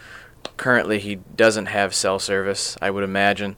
[0.56, 3.56] currently he doesn't have cell service, I would imagine.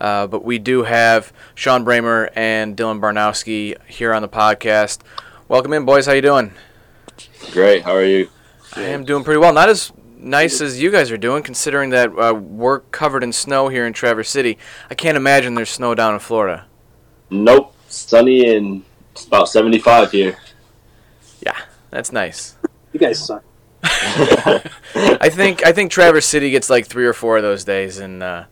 [0.00, 5.00] Uh, but we do have Shawn Bramer and Dylan Barnowski here on the podcast.
[5.46, 6.06] Welcome in, boys.
[6.06, 6.54] How you doing?
[7.52, 7.82] Great.
[7.82, 8.30] How are you?
[8.76, 9.52] I am doing pretty well.
[9.52, 13.68] Not as nice as you guys are doing, considering that uh, we're covered in snow
[13.68, 14.58] here in Traverse City.
[14.90, 16.66] I can't imagine there's snow down in Florida.
[17.30, 17.74] Nope.
[17.88, 20.36] Sunny and it's about 75 here.
[21.44, 21.56] Yeah,
[21.90, 22.56] that's nice.
[22.92, 23.42] You guys suck.
[23.82, 28.22] I think I think Traverse City gets like three or four of those days and
[28.22, 28.44] uh,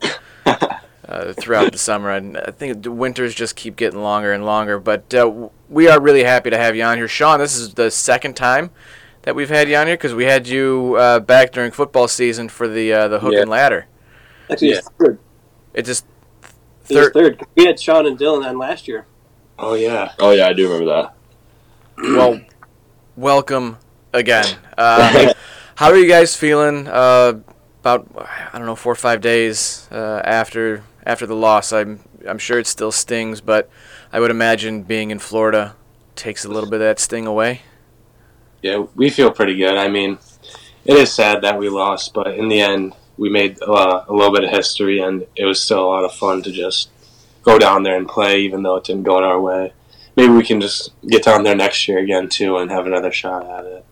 [0.47, 2.11] uh, throughout the summer.
[2.11, 4.79] And I think the winters just keep getting longer and longer.
[4.79, 7.41] But uh, we are really happy to have you on here, Shawn.
[7.41, 8.71] This is the second time
[9.27, 12.49] that we've had you on here because we had you uh, back during football season
[12.49, 13.41] for the uh, the hook Yeah.
[13.43, 13.87] and ladder.
[14.51, 14.77] Actually, Yeah.
[14.79, 15.19] it's third.
[15.75, 16.07] It just
[16.89, 17.13] It third.
[17.13, 17.43] third.
[17.57, 19.05] We had Shawn and Dylan on last year.
[19.59, 20.13] Oh yeah.
[20.21, 21.13] Oh, yeah, I do remember that.
[22.17, 22.41] Well,
[23.17, 23.79] welcome
[24.13, 24.45] again.
[24.79, 25.33] Uh,
[25.77, 27.41] how are you guys feeling uh,
[27.81, 28.07] about
[28.53, 31.73] I don't know four or five days uh, after after the loss?
[31.73, 33.69] I'm I'm sure it still stings, but
[34.13, 35.75] I would imagine being in Florida
[36.15, 37.63] takes a little bit of that sting away.
[38.67, 39.77] Yeah, we feel pretty good.
[39.77, 40.19] I mean,
[40.85, 44.33] it is sad that we lost, but in the end, we made uh, a little
[44.33, 46.91] bit of history, and it was still a lot of fun to just
[47.45, 49.73] go down there and play, even though it didn't go in our way.
[50.17, 53.49] Maybe we can just get down there next year again too, and have another shot
[53.49, 53.85] at it.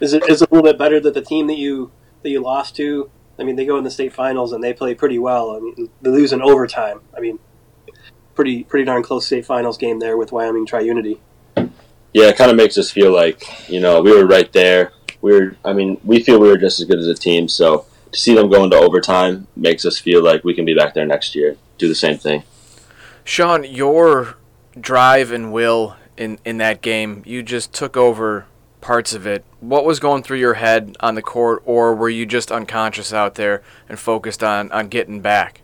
[0.00, 2.40] Is it is it a little bit better that the team that you that you
[2.40, 3.10] lost to?
[3.38, 5.50] I mean, they go in the state finals and they play pretty well.
[5.50, 7.02] I mean, they lose in overtime.
[7.14, 7.38] I mean,
[8.34, 11.20] pretty pretty darn close state finals game there with Wyoming Tri Unity.
[12.12, 14.92] Yeah, it kind of makes us feel like, you know, we were right there.
[15.20, 17.48] We were, I mean, we feel we were just as good as a team.
[17.48, 20.94] So to see them go into overtime makes us feel like we can be back
[20.94, 22.42] there next year, do the same thing.
[23.24, 24.36] Shawn, your
[24.78, 28.46] drive and will in in that game, you just took over
[28.80, 29.44] parts of it.
[29.60, 33.36] What was going through your head on the court, or were you just unconscious out
[33.36, 35.62] there and focused on on getting back?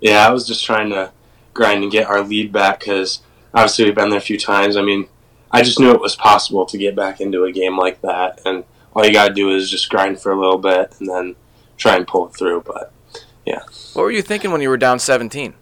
[0.00, 1.12] Yeah, I was just trying to
[1.54, 3.20] grind and get our lead back because
[3.54, 4.76] obviously we've been there a few times.
[4.76, 5.08] I mean,
[5.50, 8.64] I just knew it was possible to get back into a game like that, and
[8.94, 11.36] all you got to do is just grind for a little bit and then
[11.76, 12.62] try and pull it through.
[12.62, 12.92] But
[13.44, 13.62] yeah,
[13.94, 15.54] What were you thinking when you were down 17?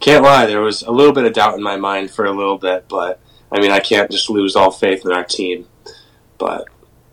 [0.00, 2.58] can't lie, there was a little bit of doubt in my mind for a little
[2.58, 5.66] bit, but I mean, I can't just lose all faith in our team.
[6.38, 6.66] But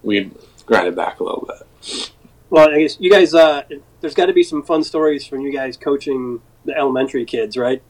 [0.04, 0.32] we
[0.66, 2.12] grinded back a little bit.
[2.50, 3.34] Well, I guess you guys.
[3.34, 3.64] Uh,
[4.02, 7.82] there's got to be some fun stories from you guys coaching the elementary kids, right?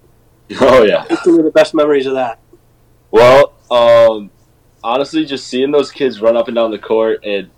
[0.59, 1.05] Oh, yeah.
[1.07, 2.39] What's some of the best memories of that?
[3.11, 4.31] Well, um,
[4.83, 7.49] honestly, just seeing those kids run up and down the court, and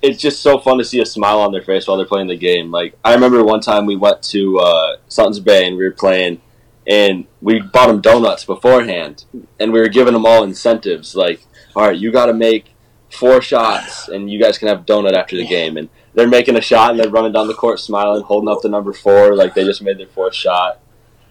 [0.00, 2.36] it's just so fun to see a smile on their face while they're playing the
[2.36, 2.70] game.
[2.70, 6.40] Like I remember one time we went to uh, Suttons Bay and we were playing,
[6.86, 9.24] and we bought them donuts beforehand,
[9.58, 12.74] and we were giving them all incentives like, all right, you got to make
[13.10, 16.60] four shots, and you guys can have donut after the game, and they're making a
[16.60, 19.64] shot and they're running down the court smiling, holding up the number four like they
[19.64, 20.80] just made their fourth shot.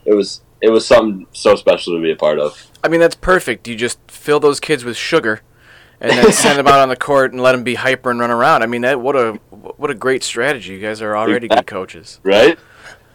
[0.06, 2.72] It was it was something so special to be a part of.
[2.84, 3.68] I mean, that's perfect.
[3.68, 5.42] You just fill those kids with sugar,
[6.00, 8.32] and then send them out on the court and let them be hyper and run
[8.32, 8.64] around.
[8.64, 10.74] I mean, that what a what a great strategy.
[10.74, 12.20] You guys are already good coaches.
[12.24, 12.58] Right?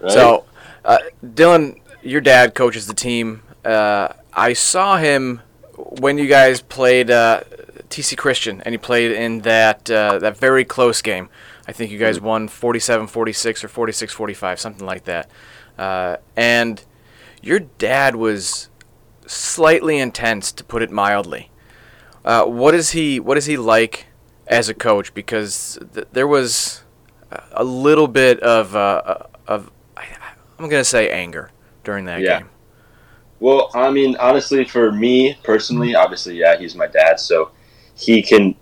[0.00, 0.12] right?
[0.12, 0.44] So,
[0.85, 3.42] uh, Dylan, your dad coaches the team.
[3.64, 5.40] Uh, I saw him
[5.76, 7.42] when you guys played uh,
[7.88, 11.28] TC Christian, and he played in that uh, that very close game.
[11.66, 15.31] I think you guys won 47-46 or 46-45, something like that.
[15.78, 16.83] Uh, and
[17.42, 18.68] your dad was
[19.26, 21.50] slightly intense, to put it mildly.
[22.24, 23.18] Uh, what is he?
[23.18, 24.07] What is he like
[24.46, 25.12] as a coach?
[25.12, 26.83] Because th- there was
[27.52, 30.07] a little bit of uh, of I,
[30.59, 31.50] I'm gonna say anger
[31.85, 32.38] during that Yeah.
[32.40, 32.48] game.
[33.40, 37.50] Well, I mean, honestly, for me personally, obviously, yeah, he's my dad, so
[37.96, 38.55] he can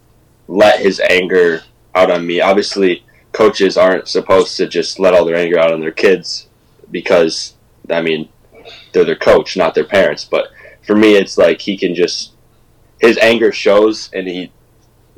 [0.49, 1.63] let his anger
[1.95, 2.41] out on me.
[2.41, 6.49] Obviously, coaches aren't supposed to just let all their anger out on their kids
[6.91, 7.55] because,
[7.91, 8.31] I mean,
[8.93, 10.25] they're their coach, not their parents.
[10.25, 10.49] But
[10.83, 12.33] for me, it's like he can just
[13.01, 14.53] his anger shows, and he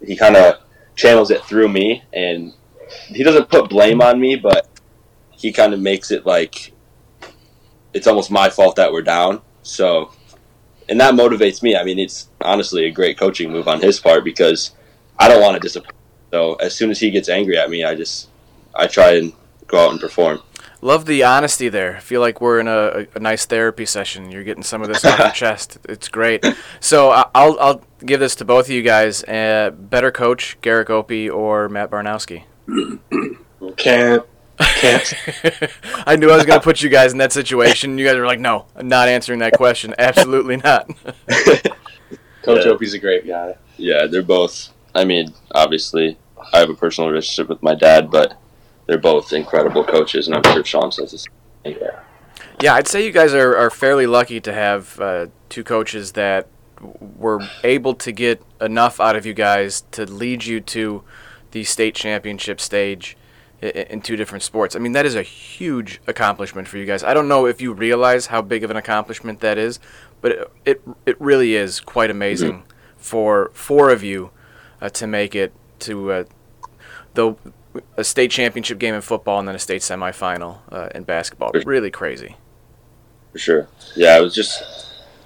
[0.04, 0.60] he kind of
[0.96, 2.52] channels it through me, and
[3.08, 4.68] he doesn't put blame on me, but
[5.30, 6.72] he kind of makes it like
[7.92, 9.42] it's almost my fault that we're down.
[9.62, 10.12] So,
[10.88, 11.76] and that motivates me.
[11.76, 14.72] I mean, it's honestly a great coaching move on his part because
[15.18, 15.96] I don't want to disappoint.
[16.30, 18.28] So as soon as he gets angry at me, I just
[18.74, 19.32] I try and
[19.66, 20.42] go out and perform.
[20.84, 22.00] Love the honesty there.
[22.00, 24.32] Feel like we're in a, a nice therapy session.
[24.32, 25.78] You're getting some of this off your chest.
[25.88, 26.44] It's great.
[26.80, 29.22] So I- I'll I'll give this to both of you guys.
[29.24, 32.44] Uh, better coach, Garrick Opie or Matt Barnowski?
[33.76, 34.24] Can't.
[34.58, 35.14] Can't.
[36.06, 37.96] I knew I was going to put you guys in that situation.
[37.96, 39.94] You guys were like, no, I'm not answering that question.
[39.98, 40.88] Absolutely not.
[42.42, 42.72] Coach Yeah.
[42.72, 43.56] Opie's a great guy.
[43.76, 44.70] Yeah, they're both.
[44.96, 46.18] I mean, obviously,
[46.52, 48.36] I have a personal relationship with my dad, but
[48.86, 51.32] they're both incredible coaches, and I'm sure Shawn says the same.
[51.64, 52.00] Yeah.
[52.60, 56.48] Yeah, I'd say you guys are, are fairly lucky to have uh, two coaches that
[57.00, 61.02] were able to get enough out of you guys to lead you to
[61.52, 63.16] the state championship stage
[63.60, 64.74] in two different sports.
[64.74, 67.04] I mean, that is a huge accomplishment for you guys.
[67.04, 69.78] I don't know if you realize how big of an accomplishment that is,
[70.20, 72.64] but it it, it really is quite amazing
[72.96, 74.30] for four of you
[74.80, 76.24] uh, to make it to uh,
[77.14, 77.36] the
[77.96, 81.52] a state championship game in football and then a state semifinal uh, in basketball.
[81.64, 82.36] Really crazy.
[83.32, 83.68] For sure.
[83.96, 84.62] Yeah, it was just.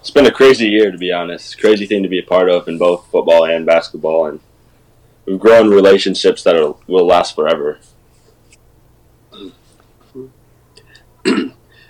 [0.01, 1.59] It's been a crazy year, to be honest.
[1.59, 4.39] Crazy thing to be a part of in both football and basketball, and
[5.25, 7.81] we've grown relationships that are, will last forever.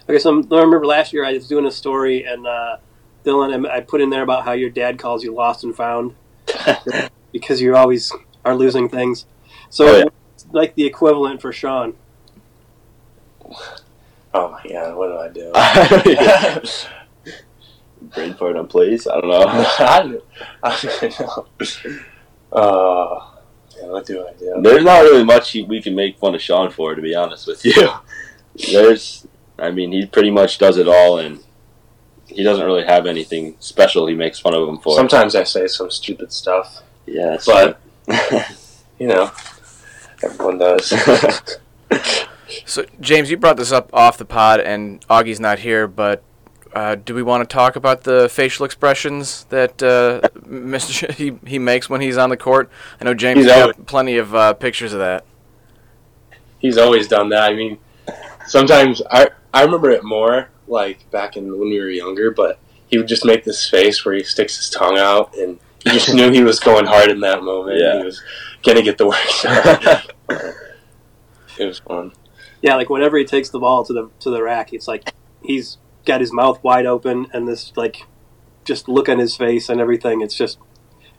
[0.09, 2.77] Okay, so I'm- I remember last year I was doing a story, and uh,
[3.25, 6.15] Dylan, I I put in there about how your dad calls you lost and found
[7.33, 8.13] because you always
[8.45, 9.27] are losing things.
[9.69, 10.05] So, Oh, yeah.
[10.57, 11.93] It's like the equivalent for Shawn.
[14.33, 15.53] Oh my god, what do I do?
[18.15, 19.07] Brain fart on plays.
[19.07, 19.45] I don't know.
[19.47, 21.97] I don't, know.
[22.53, 23.27] Uh,
[23.77, 24.59] yeah, what do I do?
[24.63, 27.63] There's not really much we can make fun of Shawn for, to be honest with
[27.63, 27.91] you.
[28.73, 29.27] There's,
[29.59, 31.41] I mean, he pretty much does it all, and
[32.29, 34.97] he doesn't really have anything special he makes fun of him for.
[34.97, 37.79] Sometimes I say some stupid stuff, yeah, but
[38.99, 39.31] you know,
[40.23, 40.93] everyone does.
[42.65, 46.23] So, James, you brought this up off the pod, and Augie's not here, but
[46.73, 51.11] uh, do we want to talk about the facial expressions that uh, Mr.
[51.15, 52.71] he, he makes when he's on the court?
[53.01, 55.25] I know James He's has always- got plenty of uh, pictures of that.
[56.59, 57.51] He's always done that.
[57.51, 57.79] I mean,
[58.47, 62.59] sometimes I I remember it more like back in when we were younger, but
[62.89, 66.15] he would just make this face where he sticks his tongue out, and you just
[66.15, 67.79] knew he was going hard in that moment.
[67.81, 67.99] Yeah.
[67.99, 68.23] He was
[68.67, 70.03] gonna get the work done.
[71.59, 72.13] it was fun.
[72.63, 75.13] Yeah, like whenever he takes the ball to the to the rack, it's like
[75.43, 78.07] he's got his mouth wide open and this like
[78.65, 80.21] just look on his face and everything.
[80.21, 80.59] It's just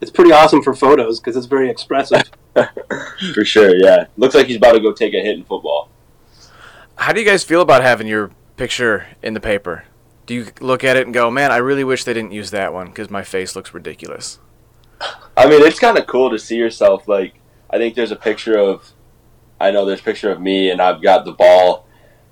[0.00, 2.22] it's pretty awesome for photos because it's very expressive.
[3.34, 3.74] for sure.
[3.76, 5.88] Yeah, looks like he's about to go take a hit in football.
[6.96, 9.84] How do you guys feel about having your picture in the paper?
[10.26, 12.74] Do you look at it and go, man, I really wish they didn't use that
[12.74, 14.40] one because my face looks ridiculous?
[15.36, 17.06] I mean, it's kind of cool to see yourself.
[17.06, 17.34] Like,
[17.70, 18.92] I think there's a picture of,
[19.60, 21.86] I know there's a picture of me, and I've got the ball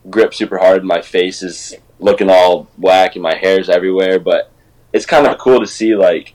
[0.09, 4.19] gripped super hard, and my face is looking all whack, and my hair's everywhere.
[4.19, 4.51] But
[4.93, 6.35] it's kind of cool to see, like,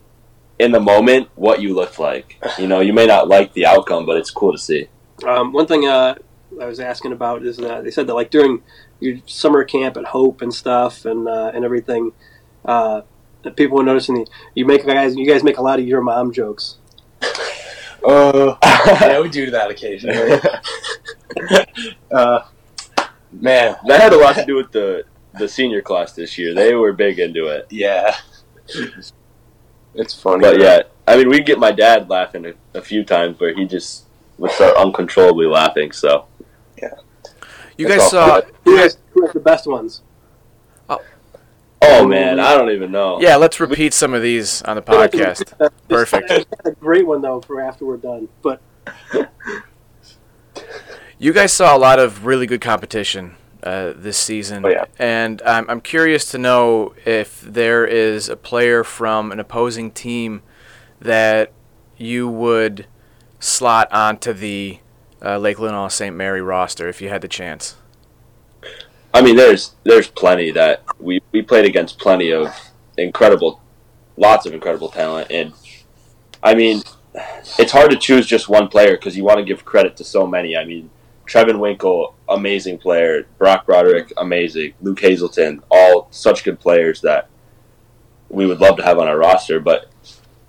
[0.60, 2.38] in the moment, what you look like.
[2.60, 4.88] You know, you may not like the outcome, but it's cool to see.
[5.26, 6.16] Um, one thing uh,
[6.60, 8.62] I was asking about is that they said that like during
[9.00, 12.12] your summer camp at Hope and stuff and uh, and everything.
[12.64, 13.02] Uh,
[13.56, 16.78] people were noticing you make guys you guys make a lot of your mom jokes.
[18.04, 20.40] Oh, yeah, we do that occasionally.
[22.12, 22.42] uh,
[23.32, 25.04] man, that had a lot to do with the
[25.40, 26.54] the senior class this year.
[26.54, 27.68] They were big into it.
[27.70, 28.16] Yeah,
[29.96, 30.42] it's funny.
[30.42, 33.66] But yeah, I mean, we get my dad laughing a, a few times where he
[33.66, 34.06] just
[34.38, 35.92] would start uncontrollably laughing.
[35.92, 36.26] So
[36.82, 36.96] yeah,
[37.78, 40.02] you guys saw who has, who has the best ones?
[41.84, 43.20] Oh man, I don't even know.
[43.20, 45.72] Yeah, let's repeat some of these on the podcast.
[45.90, 46.32] Perfect.
[46.66, 48.30] a great one though for after we're done.
[48.42, 48.62] But
[51.18, 54.86] you guys saw a lot of really good competition uh, this season, oh, yeah.
[55.00, 60.44] and I'm I'm curious to know if there is a player from an opposing team
[61.00, 61.52] that
[61.98, 62.86] you would
[63.40, 64.80] slot onto the
[65.24, 66.16] uh, Lake Leelanau St.
[66.16, 67.76] Mary roster if you had the chance.
[69.14, 72.54] I mean, there's there's plenty that we we played against plenty of
[72.98, 73.62] incredible,
[74.18, 75.54] lots of incredible talent, and
[76.44, 76.82] I mean,
[77.60, 80.26] it's hard to choose just one player because you want to give credit to so
[80.26, 80.56] many.
[80.56, 80.90] I mean,
[81.26, 83.28] Trevin Winkle, amazing player.
[83.38, 84.74] Brock Broderick, amazing.
[84.82, 87.30] Luke Hazelton, all such good players that
[88.30, 89.60] we would love to have on our roster.
[89.60, 89.90] But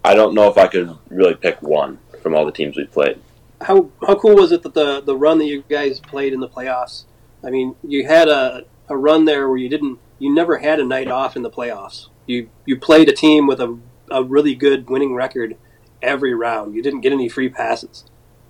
[0.05, 3.21] I don't know if I could really pick one from all the teams we played.
[3.61, 6.49] How how cool was it that the the run that you guys played in the
[6.49, 7.05] playoffs?
[7.45, 10.85] I mean, you had a, a run there where you didn't, you never had a
[10.85, 12.07] night off in the playoffs.
[12.27, 13.77] You you played a team with a,
[14.09, 15.57] a really good winning record
[16.01, 16.77] every round.
[16.77, 18.05] You didn't get any free passes.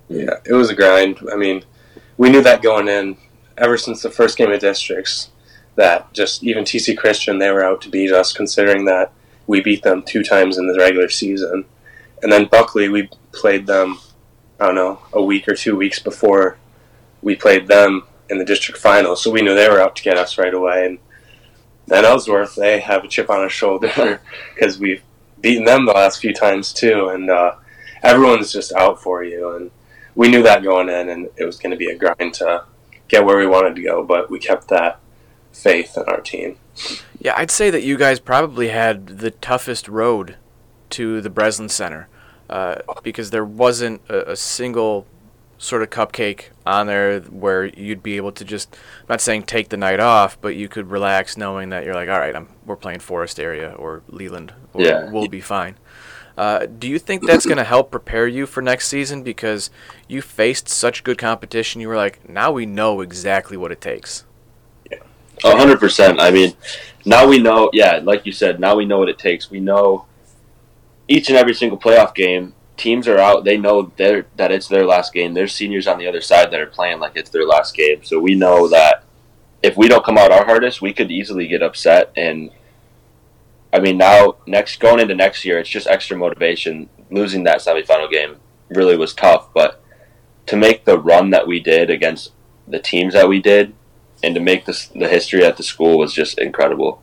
[0.08, 1.20] Yeah, it was a grind.
[1.32, 1.64] I mean,
[2.18, 3.16] we knew that going in
[3.56, 5.30] ever since the first game of districts
[5.76, 9.10] that just even TC Christian they were out to beat us considering that
[9.46, 11.64] we beat them two times in the regular season.
[12.22, 13.98] And then Buckley we played them
[14.60, 16.58] I don't know, a week or two weeks before
[17.22, 20.18] we played them in the district final, so we knew they were out to get
[20.18, 20.86] us right away.
[20.86, 20.98] And
[21.92, 24.20] then Ellsworth, they have a chip on their shoulder
[24.54, 25.02] because we've
[25.42, 27.56] beaten them the last few times too, and uh,
[28.02, 29.54] everyone's just out for you.
[29.54, 29.70] And
[30.14, 32.64] we knew that going in, and it was going to be a grind to
[33.08, 35.00] get where we wanted to go, but we kept that
[35.52, 36.56] faith in our team.
[37.18, 40.36] Yeah, I'd say that you guys probably had the toughest road
[40.90, 42.08] to the Breslin Center
[42.48, 45.06] uh, because there wasn't a, a single
[45.62, 49.68] sort of cupcake on there where you'd be able to just I'm not saying take
[49.68, 52.76] the night off, but you could relax knowing that you're like, all right, I'm we're
[52.76, 55.10] playing Forest area or Leland, or Yeah.
[55.10, 55.76] we'll be fine.
[56.36, 59.68] Uh, do you think that's going to help prepare you for next season because
[60.08, 61.80] you faced such good competition?
[61.82, 64.24] You were like, now we know exactly what it takes.
[65.44, 66.20] A hundred percent.
[66.20, 66.54] I mean,
[67.04, 67.68] now we know.
[67.72, 69.50] Yeah, like you said, now we know what it takes.
[69.50, 70.06] We know
[71.08, 72.54] each and every single playoff game.
[72.76, 73.44] Teams are out.
[73.44, 75.34] They know that it's their last game.
[75.34, 78.02] There's seniors on the other side that are playing like it's their last game.
[78.02, 79.04] So we know that
[79.62, 82.12] if we don't come out our hardest, we could easily get upset.
[82.16, 82.50] And
[83.72, 86.88] I mean, now next going into next year, it's just extra motivation.
[87.10, 88.36] Losing that semifinal game
[88.70, 89.82] really was tough, but
[90.46, 92.32] to make the run that we did against
[92.66, 93.74] the teams that we did,
[94.24, 97.02] and to make this the history at the school was just incredible.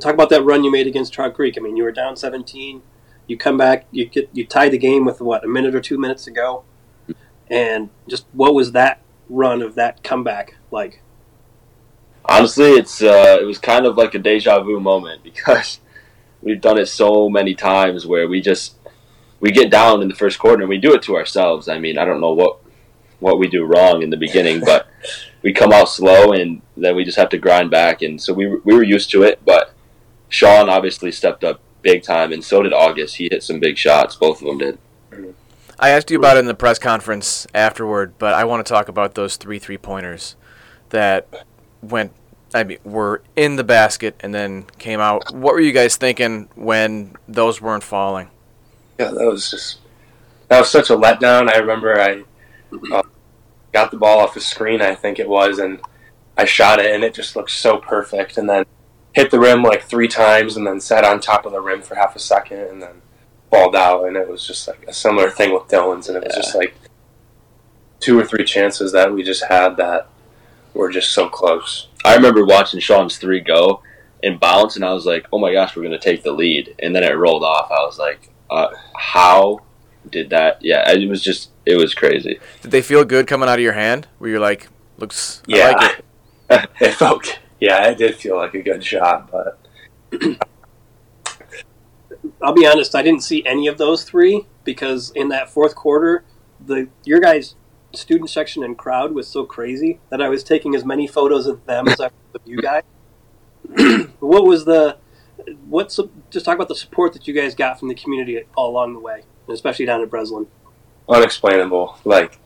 [0.00, 1.56] Talk about that run you made against Trout Creek.
[1.58, 2.80] I mean, you were down 17.
[3.28, 5.98] You come back, you get you tied the game with what a minute or two
[5.98, 6.64] minutes ago,
[7.48, 11.02] and just what was that run of that comeback like?
[12.24, 15.80] Honestly, it's uh, it was kind of like a deja vu moment because
[16.42, 18.76] we've done it so many times where we just
[19.40, 21.68] we get down in the first quarter and we do it to ourselves.
[21.68, 22.58] I mean, I don't know what
[23.20, 24.88] what we do wrong in the beginning, but
[25.42, 28.02] we come out slow and then we just have to grind back.
[28.02, 29.74] And so we we were used to it, but
[30.28, 33.16] Shawn obviously stepped up big time, and so did August.
[33.16, 34.16] He hit some big shots.
[34.16, 34.78] Both of them did.
[35.78, 38.88] I asked you about it in the press conference afterward, but I want to talk
[38.88, 40.36] about those three three pointers
[40.90, 41.46] that
[41.82, 42.12] went.
[42.54, 45.34] I mean, were in the basket and then came out.
[45.34, 48.30] What were you guys thinking when those weren't falling?
[48.98, 49.78] Yeah, that was just
[50.48, 51.52] that was such a letdown.
[51.52, 52.22] I remember I
[52.92, 53.02] uh,
[53.72, 55.80] got the ball off the screen, I think it was, and
[56.36, 58.38] I shot it, and it just looked so perfect.
[58.38, 58.64] And then
[59.18, 61.94] hit the rim like three times, and then sat on top of the rim for
[61.96, 63.02] half a second, and then
[63.50, 64.04] balled out.
[64.06, 66.42] And it was just like a similar thing with Dylan's, and it was Yeah.
[66.42, 66.74] just like
[68.00, 70.06] two or three chances that we just had that
[70.74, 71.88] were just so close.
[72.04, 73.82] I remember watching Shawn's three go
[74.22, 76.94] and bounce, and I was like, "Oh my gosh, we're gonna take the lead!" And
[76.94, 77.70] then it rolled off.
[77.70, 79.60] I was like, uh, "How
[80.08, 82.38] did that?" Yeah, it was just it was crazy.
[82.62, 84.06] Did they feel good coming out of your hand?
[84.18, 86.04] Where you're like, looks, I Yeah, like
[86.50, 86.70] it.
[86.80, 87.38] it felt.
[87.60, 89.58] Yeah, it did feel like a good shot, but
[92.42, 96.24] I'll be honest, I didn't see any of those three because in that fourth quarter,
[96.64, 97.56] the your guys
[97.94, 101.64] student section and crowd was so crazy that I was taking as many photos of
[101.66, 102.82] them as I was of you guys.
[104.20, 104.98] what was the
[105.68, 105.98] what's
[106.30, 109.00] just talk about the support that you guys got from the community all along the
[109.00, 110.46] way, and especially down at Breslin?
[111.08, 111.98] Unexplainable.
[112.04, 112.38] Like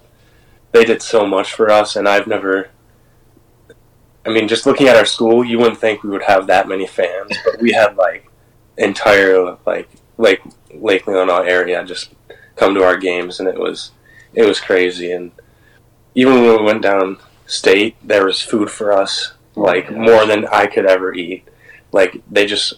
[0.73, 2.71] they did so much for us, and I've never.
[4.25, 6.87] I mean, just looking at our school, you wouldn't think we would have that many
[6.87, 8.31] fans, but we had like
[8.79, 10.43] entire like like
[10.75, 12.15] Lake area just
[12.57, 13.91] come to our games, and it was
[14.35, 15.13] it was crazy.
[15.13, 15.33] And
[16.15, 20.47] even when we went down state, there was food for us, oh like more than
[20.47, 21.49] I could ever eat.
[21.91, 22.75] Like they just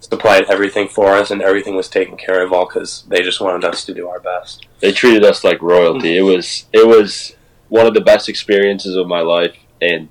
[0.00, 3.64] supplied everything for us, and everything was taken care of, all because they just wanted
[3.64, 4.66] us to do our best.
[4.80, 6.16] They treated us like royalty.
[6.16, 7.34] It was it was
[7.68, 10.08] one of the best experiences of my life, and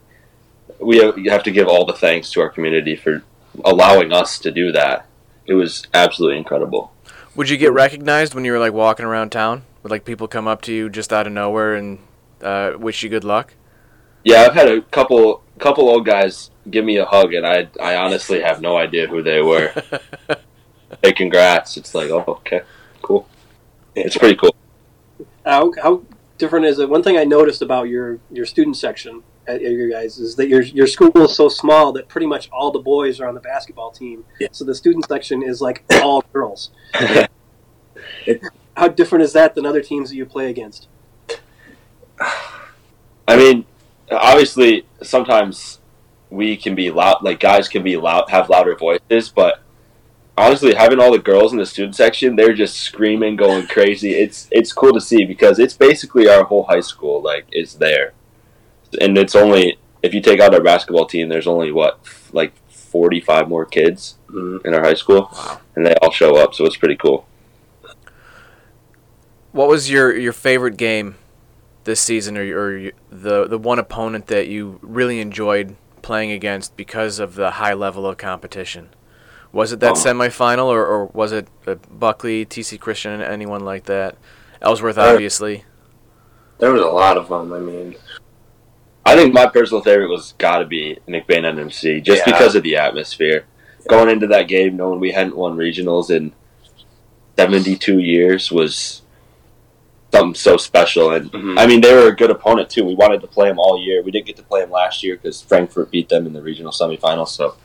[0.85, 3.23] we have to give all the thanks to our community for
[3.63, 5.05] allowing us to do that.
[5.45, 6.91] It was absolutely incredible.
[7.35, 9.63] Would you get recognized when you were like walking around town?
[9.81, 11.99] Would like people come up to you just out of nowhere and
[12.41, 13.53] uh, wish you good luck?
[14.23, 17.95] Yeah, I've had a couple couple old guys give me a hug, and I I
[17.97, 19.73] honestly have no idea who they were.
[21.03, 21.75] hey, congrats!
[21.75, 22.61] It's like, oh, okay,
[23.01, 23.27] cool.
[23.95, 24.55] It's pretty cool.
[25.45, 26.03] How how
[26.37, 26.89] different is it?
[26.89, 30.61] One thing I noticed about your your student section at your guys is that your
[30.61, 33.91] your school is so small that pretty much all the boys are on the basketball
[33.91, 34.25] team.
[34.39, 34.47] Yeah.
[34.51, 36.71] So the student section is like all girls.
[38.75, 40.87] How different is that than other teams that you play against?
[43.27, 43.65] I mean,
[44.11, 45.79] obviously, sometimes
[46.29, 49.61] we can be loud, like guys can be loud, have louder voices, but
[50.37, 54.13] honestly, having all the girls in the student section, they're just screaming, going crazy.
[54.13, 58.13] It's it's cool to see because it's basically our whole high school, like, is there,
[58.95, 61.99] and it's only if you take out our basketball team, there's only what
[62.33, 64.65] like forty five more kids Mhm.
[64.65, 65.59] in our high school, Wow.
[65.75, 67.25] and they all show up, so it's pretty cool.
[69.51, 71.15] What was your, your favorite game
[71.83, 77.19] this season, or, or the the one opponent that you really enjoyed playing against because
[77.19, 78.89] of the high level of competition?
[79.51, 79.93] Was it that Oh.
[79.95, 84.17] semifinal, or, or was it uh, Buckley, TC Christian, anyone like that?
[84.61, 85.65] Ellsworth, obviously.
[86.57, 87.53] There was a lot of them.
[87.53, 87.95] I mean,
[89.05, 92.31] I think my personal favorite was got to be Nick McBain NMC, just Yeah.
[92.33, 93.45] because of the atmosphere.
[93.89, 96.31] Going into that game, knowing we hadn't won regionals in
[97.37, 99.01] 72 years was
[100.13, 101.11] something so special.
[101.11, 101.59] And Mhm.
[101.59, 102.85] I mean, they were a good opponent too.
[102.85, 104.01] We wanted to play them all year.
[104.03, 106.71] We didn't get to play them last year because Frankfort beat them in the regional
[106.71, 107.29] semifinals.
[107.29, 107.55] So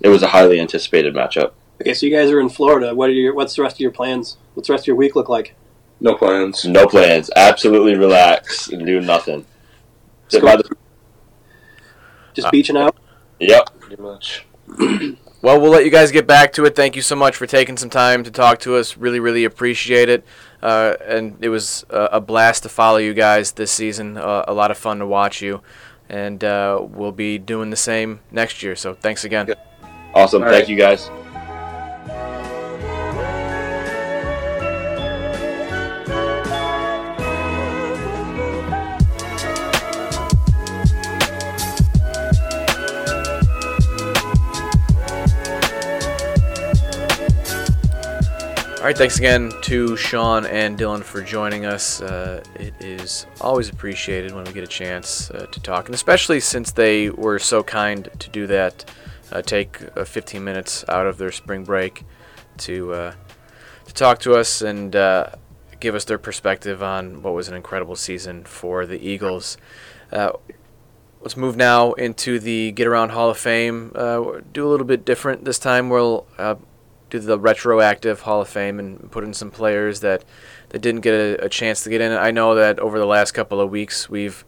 [0.00, 1.52] it was a highly anticipated matchup.
[1.80, 2.94] Okay, so you guys are in Florida.
[2.94, 4.36] What are your what's the rest of your plans?
[4.54, 5.54] What's the rest of your week look like?
[5.98, 6.62] no plans.
[6.66, 7.30] No plans.
[7.34, 9.46] Absolutely relax and do nothing.
[10.28, 10.76] Sit by the-
[12.34, 12.96] Just Uh, beaching out.
[13.40, 13.68] yep.
[13.80, 14.44] Pretty much.
[15.42, 16.74] Well, we'll let you guys get back to it.
[16.74, 18.96] Thank you so much for taking some time to talk to us.
[18.96, 20.24] Really, really appreciate it.
[20.60, 24.16] Uh, and it was uh, a blast to follow you guys this season.
[24.16, 25.60] Uh, a lot of fun to watch you.
[26.08, 28.74] And uh, we'll be doing the same next year.
[28.74, 29.54] So thanks again.
[30.14, 30.42] Awesome.
[30.42, 30.68] All Thank right.
[30.68, 31.10] you guys.
[48.86, 52.00] All right, thanks again to Shawn and Dylan for joining us.
[52.00, 56.38] Uh, it is always appreciated when we get a chance uh, to talk, and especially
[56.38, 58.88] since they were so kind to do that,
[59.32, 62.04] uh, take uh, 15 minutes out of their spring break
[62.58, 63.14] to uh,
[63.86, 65.30] to talk to us and uh,
[65.80, 69.56] give us their perspective on what was an incredible season for the Eagles.
[70.12, 73.90] Let's move now into the Get Around Hall of Fame.
[74.52, 75.88] Do a little bit different this time.
[75.90, 76.24] We'll
[77.10, 80.24] do the retroactive Hall of Fame and put in some players that,
[80.70, 82.12] that didn't get a, a chance to get in.
[82.12, 84.44] I know that over the last couple of weeks we've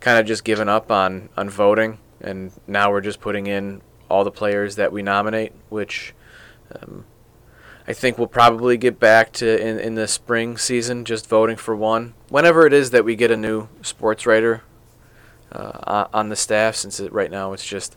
[0.00, 4.24] kind of just given up on, on voting, and now we're just putting in all
[4.24, 6.14] the players that we nominate, which
[6.74, 7.04] um,
[7.86, 11.76] I think we'll probably get back to in, in the spring season, just voting for
[11.76, 12.14] one.
[12.28, 14.62] Whenever it is that we get a new sports writer
[15.52, 17.96] uh, on- the staff, since it, right now it's just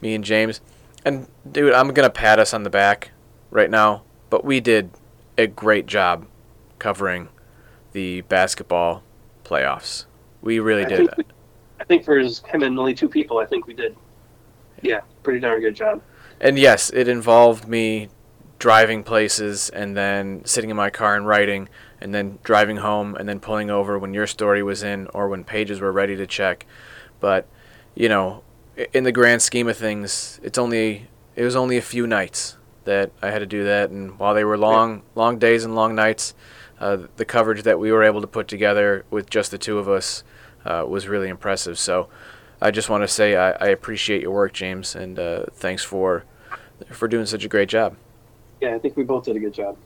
[0.00, 0.60] me and James.
[1.04, 3.10] And dude, I'm gonna pat us on the back
[3.56, 4.90] right now, but we did
[5.38, 6.26] a great job
[6.78, 7.30] covering
[7.92, 9.02] the basketball
[9.44, 10.04] playoffs.
[10.42, 10.98] We really I did.
[10.98, 11.24] think, we,
[11.80, 13.96] I think for him and only two people, I think we did.
[14.82, 16.02] Yeah, pretty darn good job.
[16.38, 18.10] And yes, it involved me
[18.58, 23.26] driving places and then sitting in my car and writing and then driving home and
[23.26, 26.66] then pulling over when your story was in or when pages were ready to check.
[27.20, 27.46] But,
[27.94, 28.42] you know,
[28.92, 33.12] in the grand scheme of things, it's only it was only a few nights that
[33.20, 36.34] I had to do that and while they were long long days and long nights,
[36.80, 39.88] uh, the coverage that we were able to put together with just the two of
[39.88, 40.24] us
[40.64, 41.78] uh, was really impressive.
[41.78, 42.08] So
[42.60, 46.24] I just want to say I, I, appreciate your work, James, and uh, thanks for
[46.90, 47.96] for doing such a great job.
[48.60, 49.76] Yeah, I think we both did a good job.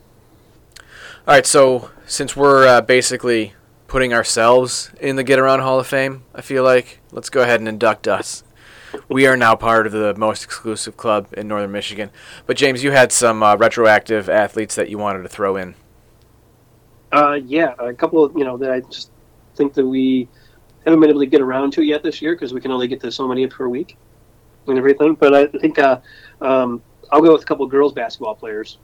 [0.79, 3.53] All right, so since we're uh, basically
[3.87, 7.59] putting ourselves in the Get Around Hall of Fame, I feel like let's go ahead
[7.59, 8.43] and induct us.
[9.07, 12.09] We are now part of the most exclusive club in Northern Michigan.
[12.45, 15.75] But James, you had some uh, retroactive athletes that you wanted to throw in.
[17.11, 19.11] Uh, yeah, a couple of you know that I just
[19.55, 20.27] think that we
[20.85, 23.01] haven't been able to get around to yet this year because we can only get
[23.01, 23.97] to so many per week
[24.67, 25.15] and everything.
[25.15, 25.99] But I think uh,
[26.39, 26.81] um,
[27.11, 28.77] I'll go with a couple of girls basketball players.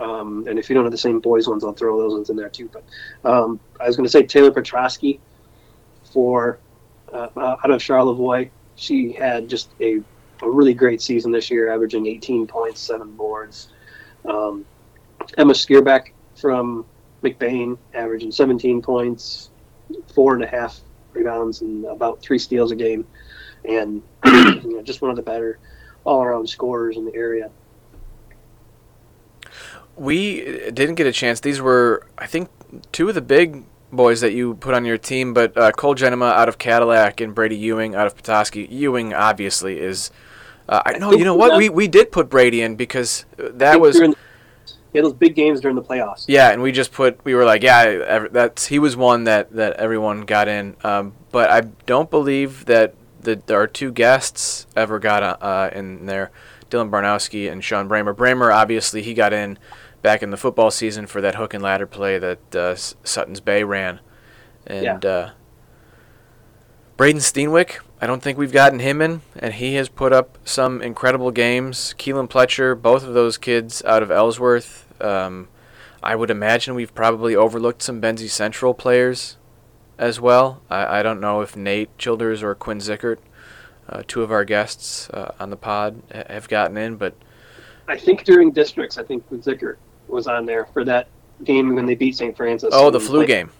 [0.00, 2.36] Um, and if you don't have the same boys ones, I'll throw those ones in
[2.36, 2.70] there too.
[2.72, 2.84] But
[3.28, 5.20] um, I was going to say Taylor Petrosky
[6.12, 6.58] for
[7.12, 8.50] uh, out of Charlevoix.
[8.76, 10.00] She had just a,
[10.42, 13.68] a really great season this year, averaging 18 points, seven boards.
[14.24, 14.64] Um,
[15.38, 16.84] Emma Skierback from
[17.22, 19.50] McBain, averaging 17 points,
[20.14, 20.80] four and a half
[21.12, 23.06] rebounds, and about three steals a game,
[23.64, 25.58] and you know, just one of the better
[26.04, 27.50] all-around scorers in the area.
[29.96, 31.40] We didn't get a chance.
[31.40, 32.50] These were, I think,
[32.92, 33.64] two of the big
[33.96, 37.34] boys that you put on your team, but uh, Cole Genema out of Cadillac and
[37.34, 38.66] Brady Ewing out of Petoskey.
[38.70, 40.10] Ewing obviously is.
[40.68, 41.12] Uh, I know.
[41.12, 41.56] You know what?
[41.56, 43.96] We we did put Brady in because that was.
[43.96, 44.14] The,
[44.92, 46.24] yeah, those big games during the playoffs.
[46.28, 47.18] Yeah, and we just put.
[47.24, 50.76] We were like, yeah, that's he was one that that everyone got in.
[50.84, 56.30] Um, but I don't believe that the our two guests ever got uh, in there.
[56.70, 58.14] Dylan Barnowski and Shawn Bramer.
[58.14, 59.58] Bramer obviously he got in
[60.04, 63.64] back in the football season for that hook and ladder play that uh, Suttons Bay
[63.64, 64.00] ran.
[64.66, 65.10] And yeah.
[65.10, 65.30] uh,
[66.98, 70.82] Braden Steenwick, I don't think we've gotten him in, and he has put up some
[70.82, 71.94] incredible games.
[71.98, 74.86] Keelan Pletcher, both of those kids out of Ellsworth.
[75.02, 75.48] Um,
[76.02, 79.38] I would imagine we've probably overlooked some Benzie Central players
[79.96, 80.60] as well.
[80.68, 83.20] I, I don't know if Nate Childers or Quinn Zickert,
[83.88, 87.14] uh, two of our guests uh, on the pod, have gotten in, but
[87.88, 89.76] I think during districts, I think Quinn Zickert
[90.08, 91.08] was on there for that
[91.42, 92.36] game when they beat St.
[92.36, 92.70] Francis.
[92.72, 93.50] Oh, the flu game.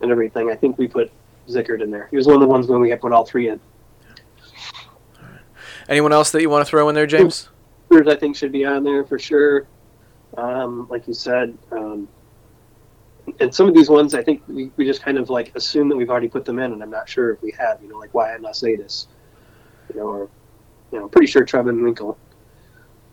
[0.00, 0.50] And everything.
[0.50, 1.10] I think we put
[1.48, 2.08] Zickert in there.
[2.10, 3.60] He was one of the ones when we had put all three in.
[5.88, 7.48] Anyone else that you want to throw in there, James?
[7.92, 9.68] I think should be on there for sure.
[10.36, 12.08] Um, like you said, um,
[13.40, 15.96] and some of these ones, I think we, we just kind of like assume that
[15.96, 17.80] we've already put them in, and I'm not sure if we have.
[17.82, 19.06] You know, like why this?
[19.92, 20.28] You know, or
[20.92, 22.18] you know, pretty sure Trevin Winkle.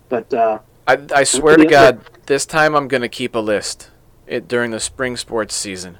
[0.09, 3.91] But uh, I, I swear to God, this time I'm going to keep a list.
[4.27, 5.97] It during the spring sports season,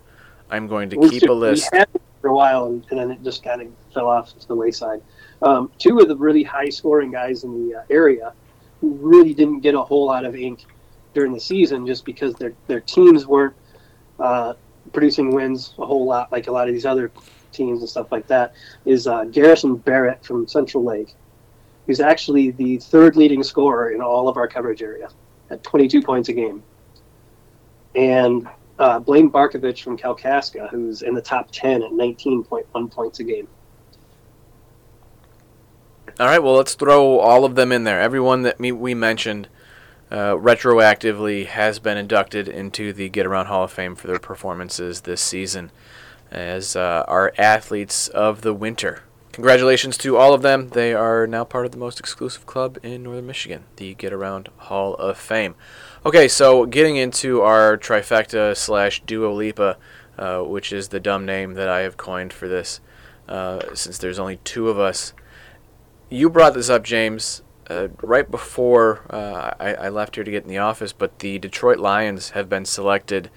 [0.50, 1.70] I'm going to keep a list.
[1.72, 4.38] We had it for a while, and, and, then it just kind of fell off
[4.38, 5.02] to the wayside.
[5.42, 8.34] Um, two of the really high scoring guys in the uh, area
[8.80, 10.66] who really didn't get a whole lot of ink
[11.14, 13.56] during the season, just because their their teams weren't
[14.20, 14.54] uh,
[14.94, 17.12] producing wins a whole lot like a lot of these other
[17.52, 18.54] teams and stuff like that.
[18.86, 21.16] Is uh, Garrison Barrett from Central Lake
[21.88, 25.10] He's actually the third leading scorer in all of our coverage area
[25.50, 26.64] at 22 points a game.
[27.96, 28.48] And
[28.80, 33.48] uh, Blaine Barkovich from Kalkaska, who's in the top 10 at 19.1 points a game.
[36.20, 38.02] All right, well, let's throw all of them in there.
[38.02, 39.48] Everyone that we mentioned
[40.12, 45.02] uh, retroactively has been inducted into the Get Around Hall of Fame for their performances
[45.02, 45.72] this season
[46.30, 49.04] as uh, our athletes of the winter.
[49.32, 50.70] Congratulations to all of them.
[50.70, 54.50] They are now part of the most exclusive club in Northern Michigan, the Get Around
[54.58, 55.56] Hall of Fame.
[56.06, 59.78] Okay, so getting into our trifecta slash Dua Lipa,
[60.18, 62.82] uh, which is the dumb name that I have coined for this,
[63.30, 65.14] uh, since there's only two of us.
[66.10, 70.44] You brought this up, James, uh, right before uh, I, I, left here to get
[70.44, 73.30] in the office, but the Detroit Lions have been selected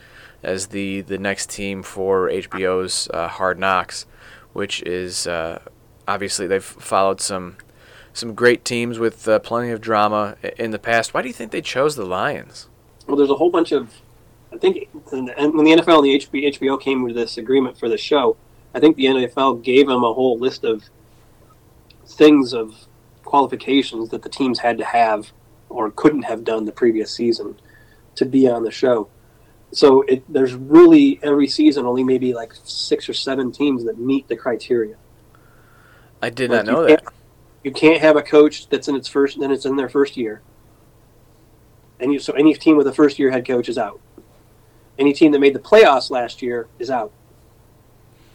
[0.43, 4.07] as the, the next team for HBO's uh, Hard Knocks,
[4.53, 5.61] which is uh,
[6.07, 7.57] obviously they've followed some
[8.13, 11.13] some great teams with uh, plenty of drama in the past.
[11.13, 12.69] Why do you think they chose the Lions?
[13.07, 13.93] Well, there's a whole bunch of.
[14.53, 18.37] I think when the NFL and the HBO came to this agreement for the show,
[18.73, 20.85] I think the NFL gave them a whole list of
[22.07, 22.87] things of
[23.25, 25.33] qualifications that the teams had to have
[25.69, 27.59] or couldn't have done the previous season
[28.15, 29.09] to be on the show.
[29.73, 34.29] So it, there's really every season only maybe like six or seven teams that meet
[34.29, 34.95] the criteria.
[36.23, 37.05] I did like not know that.
[37.63, 40.43] You can't have a coach that's in its first, then it's in their first year.
[41.99, 44.01] And you, so any team with a first year head coach is out.
[44.99, 47.13] Any team that made the playoffs last year is out.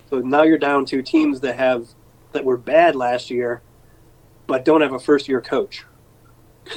[0.09, 1.87] So now you're down to teams that have
[2.31, 3.61] that were bad last year,
[4.47, 5.85] but don't have a first year coach.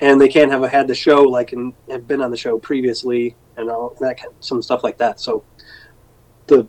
[0.00, 3.36] and they can't have had the show like and have been on the show previously
[3.56, 5.20] and all that kind some stuff like that.
[5.20, 5.44] So
[6.46, 6.66] the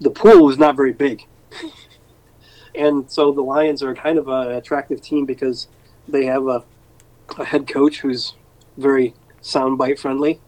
[0.00, 1.26] the pool is not very big,
[2.74, 5.68] and so the Lions are kind of an attractive team because
[6.06, 6.64] they have a,
[7.38, 8.34] a head coach who's
[8.76, 10.40] very soundbite friendly.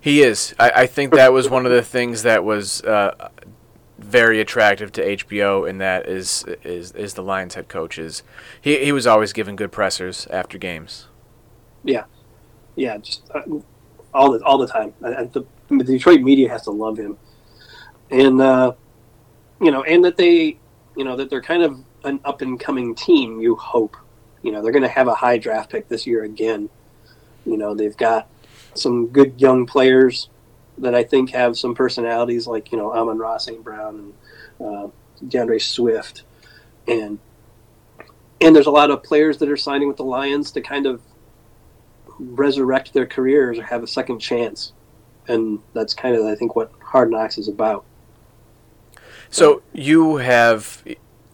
[0.00, 0.54] He is.
[0.58, 3.30] I, I think that was one of the things that was uh,
[3.98, 8.22] very attractive to HBO, and that is is is the Lions head coach is
[8.60, 11.06] he he was always giving good pressers after games.
[11.84, 12.04] Yeah,
[12.76, 13.42] yeah, just uh,
[14.12, 14.92] all the all the time.
[15.00, 17.16] The, the Detroit media has to love him,
[18.10, 18.74] and uh,
[19.60, 20.58] you know, and that they,
[20.96, 23.40] you know, that they're kind of an up and coming team.
[23.40, 23.96] You hope,
[24.42, 26.68] you know, they're going to have a high draft pick this year again.
[27.44, 28.28] You know, they've got
[28.74, 30.28] some good young players
[30.78, 33.62] that I think have some personalities, like you know Amon-Ra, St.
[33.62, 34.12] Brown
[34.60, 34.88] and uh,
[35.28, 36.24] D'Andre Swift,
[36.88, 37.18] and
[38.40, 41.00] and there's a lot of players that are signing with the Lions to kind of
[42.18, 44.72] resurrect their careers or have a second chance,
[45.28, 47.84] and that's kind of I think what Hard Knocks is about.
[49.34, 50.84] So you have,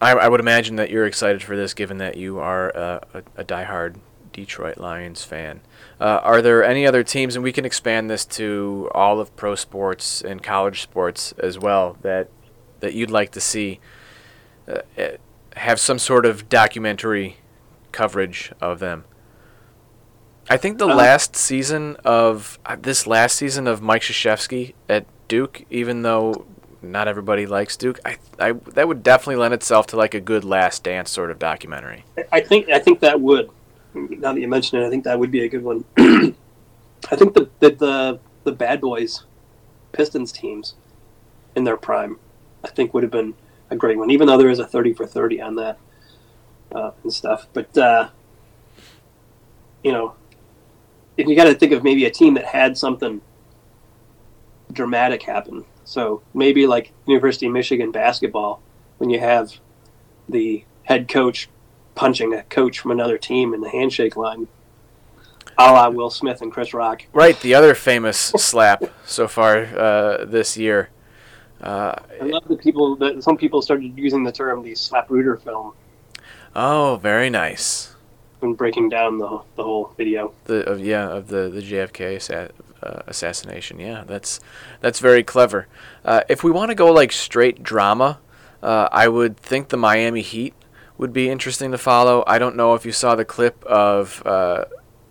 [0.01, 3.41] I, I would imagine that you're excited for this, given that you are a, a,
[3.41, 3.97] a diehard
[4.33, 5.61] Detroit Lions fan.
[5.99, 9.53] Uh, are there any other teams, and we can expand this to all of pro
[9.53, 12.31] sports and college sports as well, that
[12.79, 13.79] that you'd like to see
[14.67, 15.17] uh, eh,
[15.57, 17.37] have some sort of documentary
[17.91, 19.05] coverage of them?
[20.49, 25.05] I think the Uh, last season of uh, this last season of Mike Krzyzewski at
[25.27, 26.47] Duke, even though
[26.81, 30.43] not everybody likes Duke, I, I that would definitely lend itself to like a good
[30.43, 32.05] Last Dance sort of documentary.
[32.31, 33.49] I think I think that would.
[33.93, 35.83] Now that you mention it, I think that would be a good one.
[35.97, 39.23] I think the, the the the Bad Boys
[39.91, 40.75] Pistons teams
[41.55, 42.17] in their prime,
[42.63, 43.33] I think would have been
[43.69, 44.09] a great one.
[44.09, 45.77] Even though there is a thirty for thirty on that
[46.73, 48.09] uh, and stuff, but uh,
[49.83, 50.15] you know,
[51.17, 53.21] if you got to think of maybe a team that had something
[54.71, 55.65] dramatic happen.
[55.91, 58.61] So maybe like University of Michigan basketball,
[58.97, 59.59] when you have
[60.29, 61.49] the head coach
[61.95, 64.47] punching a coach from another team in the handshake line,
[65.57, 67.01] a la Will Smith and Chris Rock.
[67.11, 70.91] Right, the other famous slap so far uh, this year.
[71.59, 75.73] Uh, I love the people that some people started using the term the Slapruder film
[76.55, 77.93] oh, very nice.
[78.39, 80.33] when breaking down the the whole video.
[80.45, 82.51] The of yeah of the the JFK assa-
[82.83, 83.79] uh, assassination.
[83.79, 84.39] Yeah, that's
[84.79, 85.67] that's very clever.
[86.03, 88.19] Uh, if we want to go like straight drama,
[88.61, 90.53] uh, I would think the Miami Heat
[90.97, 92.23] would be interesting to follow.
[92.27, 94.65] I don't know if you saw the clip of uh,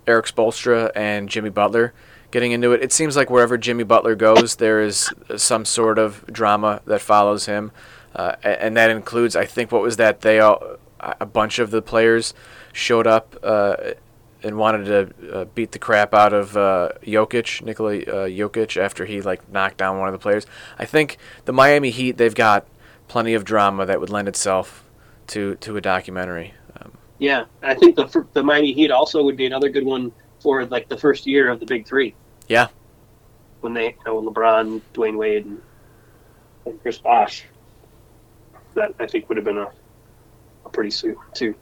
[0.06, 1.92] Erik Spoelstra and Jimmy Butler
[2.30, 2.82] getting into it.
[2.82, 7.46] It seems like wherever Jimmy Butler goes, there is some sort of drama that follows
[7.46, 7.72] him,
[8.14, 10.20] uh, and that includes, I think, what was that?
[10.20, 12.34] They all a bunch of the players
[12.72, 13.36] showed up
[14.43, 19.05] and wanted to uh, beat the crap out of uh, Jokic, Nikola uh, Jokic, after
[19.05, 20.47] he like knocked down one of the players.
[20.78, 22.66] I think the Miami Heat they've got
[23.09, 24.84] plenty of drama that would lend itself
[25.28, 26.55] to to a documentary.
[26.80, 30.64] Um, Yeah, I think the the Miami Heat also would be another good one for
[30.66, 32.14] like the first year of the Big Three.
[32.49, 32.68] Yeah.
[33.61, 35.61] when they you know LeBron, Dwyane Wade, and,
[36.66, 37.45] and Chris Bosh.
[38.74, 39.70] That I think would have been a,
[40.64, 41.55] a pretty suit too.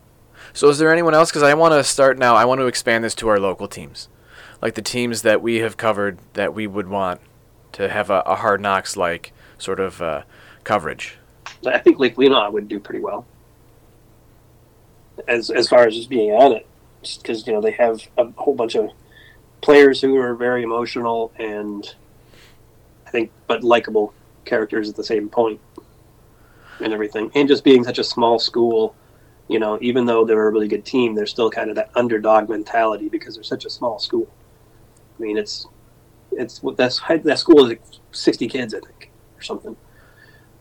[0.52, 1.30] So is there anyone else?
[1.30, 2.34] Because I want to start now.
[2.34, 4.08] I want to expand this to our local teams,
[4.60, 7.20] like the teams that we have covered that we would want
[7.72, 10.22] to have a, a hard knocks like sort of uh,
[10.64, 11.18] coverage.
[11.66, 13.26] I think Lake Leelanau would do pretty well.
[15.26, 16.66] As as far as just being on it,
[17.20, 18.90] because you know they have a whole bunch of
[19.60, 21.94] players who are very emotional and
[23.06, 24.14] I think but likable
[24.44, 25.60] characters at the same point
[26.80, 28.94] and everything, and just being such a small school.
[29.48, 32.48] You know, even though they're a really good team, they're still kind of that underdog
[32.48, 34.28] mentality because they're such a small school.
[35.18, 35.66] I mean, it's
[36.32, 37.82] it's that's that school is like
[38.12, 39.76] sixty kids, I think, or something,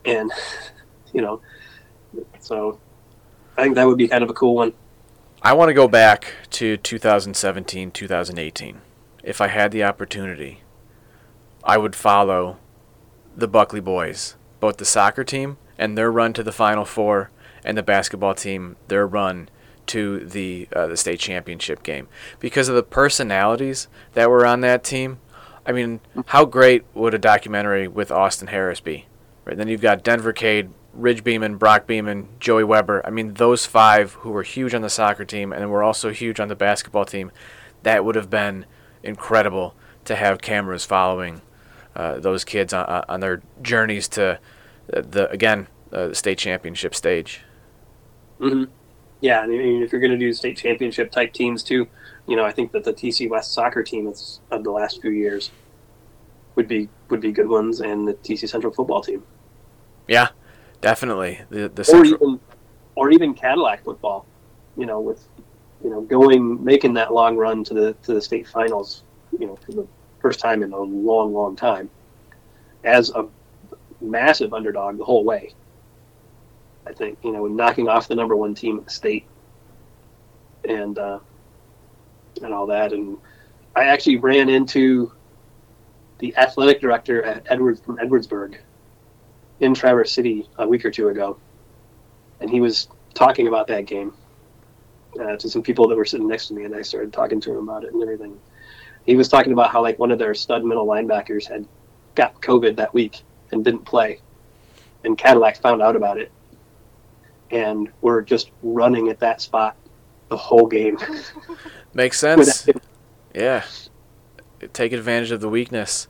[0.04, 0.32] and
[1.12, 1.40] you know,
[2.40, 2.80] so
[3.56, 4.72] I think that would be kind of a cool one.
[5.42, 8.80] I want to go back to 2017, 2018.
[9.22, 10.62] If I had the opportunity,
[11.62, 12.58] I would follow
[13.36, 17.30] the Buckley boys, both the soccer team and their run to the Final Four,
[17.64, 19.48] and the basketball team, their run
[19.86, 22.08] to the uh, the state championship game.
[22.40, 25.18] Because of the personalities that were on that team,
[25.66, 29.06] I mean, how great would a documentary with Austin Harris be?
[29.44, 33.04] Right then, you've got Denver Cade, Ridge Beeman, Brock Beeman, Joey Weber.
[33.04, 36.38] I mean, those five who were huge on the soccer team and were also huge
[36.38, 37.32] on the basketball team.
[37.82, 38.66] That would have been
[39.02, 41.42] incredible to have cameras following
[41.94, 44.38] uh, those kids on, on their journeys to
[44.92, 47.42] uh, the again uh, the state championship stage.
[48.38, 48.64] Hmm
[49.20, 51.88] Yeah, I mean, if you're going to do state championship type teams too,
[52.26, 54.12] you know, I think that the TC West soccer team
[54.50, 55.50] of the last few years
[56.54, 59.22] would be would be good ones, and the TC Central football team.
[60.06, 60.28] Yeah,
[60.80, 61.40] definitely.
[61.50, 62.40] The the or central, even
[62.96, 64.26] or even Cadillac football.
[64.76, 65.26] You know, with
[65.82, 69.04] you know going making that long run to the to the state finals.
[69.38, 69.86] You know, for the
[70.20, 71.90] first time in a long, long time,
[72.84, 73.26] as a
[74.00, 75.54] massive underdog the whole way.
[76.88, 79.26] I think you know, knocking off the number one team in the state,
[80.64, 81.18] and uh,
[82.42, 82.92] and all that.
[82.92, 83.18] And
[83.76, 85.12] I actually ran into
[86.18, 88.56] the athletic director at Edwards from Edwardsburg
[89.60, 91.38] in Traverse City a week or two ago,
[92.40, 94.14] and he was talking about that game
[95.20, 97.50] uh, to some people that were sitting next to me, and I started talking to
[97.52, 98.38] him about it and everything.
[99.04, 101.66] He was talking about how like one of their stud middle linebackers had
[102.14, 103.22] got COVID that week
[103.52, 104.20] and didn't play,
[105.04, 106.30] and Cadillac found out about it,
[107.50, 109.76] and were just running at that spot
[110.28, 110.98] the whole game.
[111.94, 112.68] makes sense.
[113.34, 113.64] Yeah,
[114.72, 116.08] take advantage of the weakness.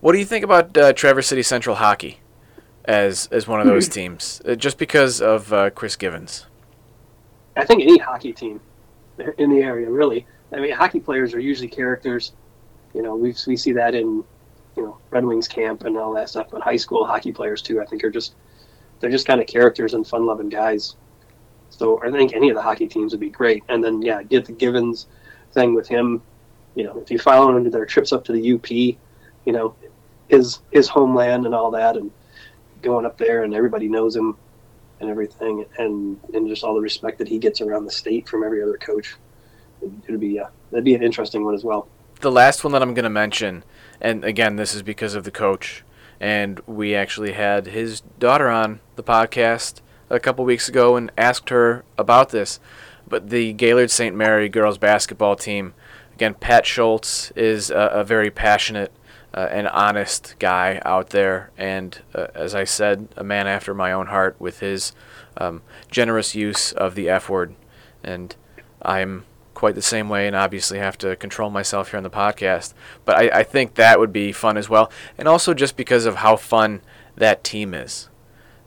[0.00, 2.20] What do you think about uh, Traverse City Central hockey
[2.84, 4.40] as as one of those teams?
[4.46, 6.46] Uh, just because of uh, Chris Givens.
[7.56, 8.60] I think any hockey team
[9.38, 10.26] in the area, really.
[10.52, 12.32] I mean, hockey players are usually characters.
[12.94, 14.24] You know, we we see that in
[14.76, 16.48] you know Red Wings camp and all that stuff.
[16.50, 18.34] But high school hockey players too, I think, are just
[19.00, 20.96] they're just kind of characters and fun-loving guys.
[21.70, 23.62] So I think any of the hockey teams would be great.
[23.68, 25.06] And then yeah, get the Givens
[25.52, 26.22] thing with him.
[26.74, 29.74] You know, if you follow him to their trips up to the UP, you know,
[30.28, 32.10] his his homeland and all that, and
[32.82, 34.36] going up there and everybody knows him
[35.00, 38.42] and everything, and and just all the respect that he gets around the state from
[38.44, 39.16] every other coach.
[40.04, 41.88] It'd be uh, that'd be an interesting one as well.
[42.20, 43.62] The last one that I'm going to mention,
[44.00, 45.84] and again, this is because of the coach,
[46.20, 51.50] and we actually had his daughter on the podcast a couple weeks ago and asked
[51.50, 52.60] her about this.
[53.06, 54.14] But the Gaylord St.
[54.14, 55.74] Mary girls basketball team,
[56.14, 58.92] again, Pat Schultz is a, a very passionate
[59.34, 63.92] uh, and honest guy out there, and uh, as I said, a man after my
[63.92, 64.92] own heart with his
[65.36, 67.54] um, generous use of the F word.
[68.02, 68.34] And
[68.82, 69.24] I'm
[69.58, 72.74] quite the same way, and obviously have to control myself here on the podcast.
[73.04, 76.16] But I, I think that would be fun as well, and also just because of
[76.16, 76.80] how fun
[77.16, 78.08] that team is,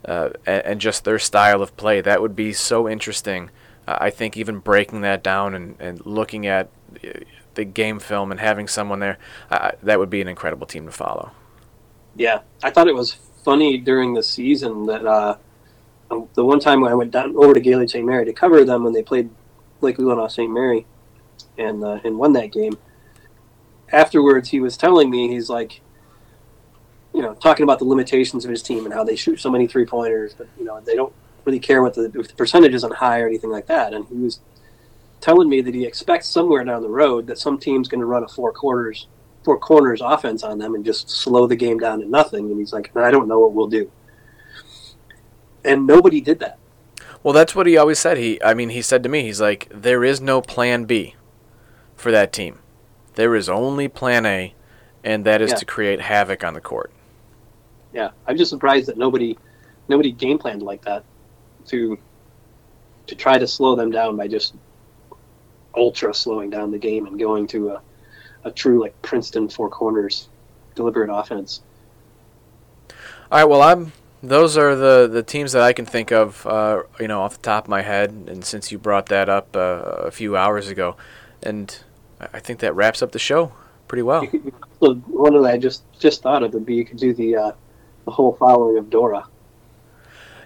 [0.05, 2.01] uh, and, and just their style of play.
[2.01, 3.49] That would be so interesting.
[3.87, 6.69] Uh, I think even breaking that down and, and looking at
[7.03, 7.21] uh,
[7.55, 9.17] the game film and having someone there,
[9.49, 11.31] uh, that would be an incredible team to follow.
[12.17, 13.13] Yeah, I thought it was
[13.45, 15.37] funny during the season that uh,
[16.11, 18.05] um, the one time when I went down over to Gaylord St.
[18.05, 19.29] Mary to cover them when they played
[19.81, 20.51] Lake Leelanau St.
[20.51, 20.85] Mary
[21.57, 22.77] and uh, and won that game.
[23.91, 25.81] Afterwards, he was telling me he's like,
[27.13, 29.67] you know, talking about the limitations of his team and how they shoot so many
[29.67, 31.13] three pointers, but you know they don't
[31.45, 33.93] really care what the, the percentage isn't high or anything like that.
[33.93, 34.39] And he was
[35.19, 38.23] telling me that he expects somewhere down the road that some team's going to run
[38.23, 39.07] a four quarters,
[39.43, 42.49] four corners offense on them and just slow the game down to nothing.
[42.49, 43.91] And he's like, I don't know what we'll do.
[45.63, 46.57] And nobody did that.
[47.23, 48.17] Well, that's what he always said.
[48.17, 51.15] He, I mean, he said to me, he's like, there is no plan B
[51.95, 52.59] for that team.
[53.15, 54.55] There is only plan A,
[55.03, 55.57] and that is Yeah.
[55.57, 56.91] to create havoc on the court.
[57.93, 59.37] Yeah, I'm just surprised that nobody,
[59.87, 61.03] nobody game planned like that,
[61.67, 61.99] to,
[63.07, 64.55] to try to slow them down by just
[65.75, 67.81] ultra slowing down the game and going to a,
[68.45, 70.27] a true like Princeton four corners
[70.75, 71.61] deliberate offense.
[73.31, 73.91] All right, well, I'm.
[74.23, 77.41] Those are the, the teams that I can think of, uh, you know, off the
[77.41, 78.11] top of my head.
[78.27, 80.95] And since you brought that up uh, a few hours ago,
[81.41, 81.75] and
[82.33, 83.51] I think that wraps up the show
[83.87, 84.25] pretty well.
[84.79, 87.51] One that I just just thought of would be you could do the uh,
[88.05, 89.27] the whole following of Dora.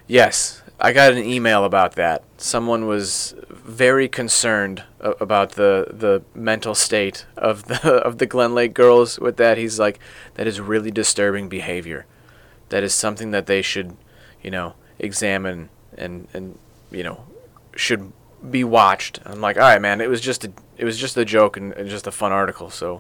[0.08, 2.24] Yes, I got an email about that.
[2.38, 8.74] Someone was very concerned about the the mental state of the of the Glen Lake
[8.74, 9.58] girls with that.
[9.58, 10.00] He's like,
[10.36, 12.06] that is really disturbing behavior.
[12.76, 13.96] That is something that they should,
[14.44, 16.60] you know, examine and and
[16.92, 17.24] you know,
[17.74, 18.12] should
[18.52, 19.22] be watched.
[19.26, 20.02] I'm like, all right, man.
[20.02, 22.70] It was just a it was just a joke and, and just a fun article.
[22.70, 23.00] So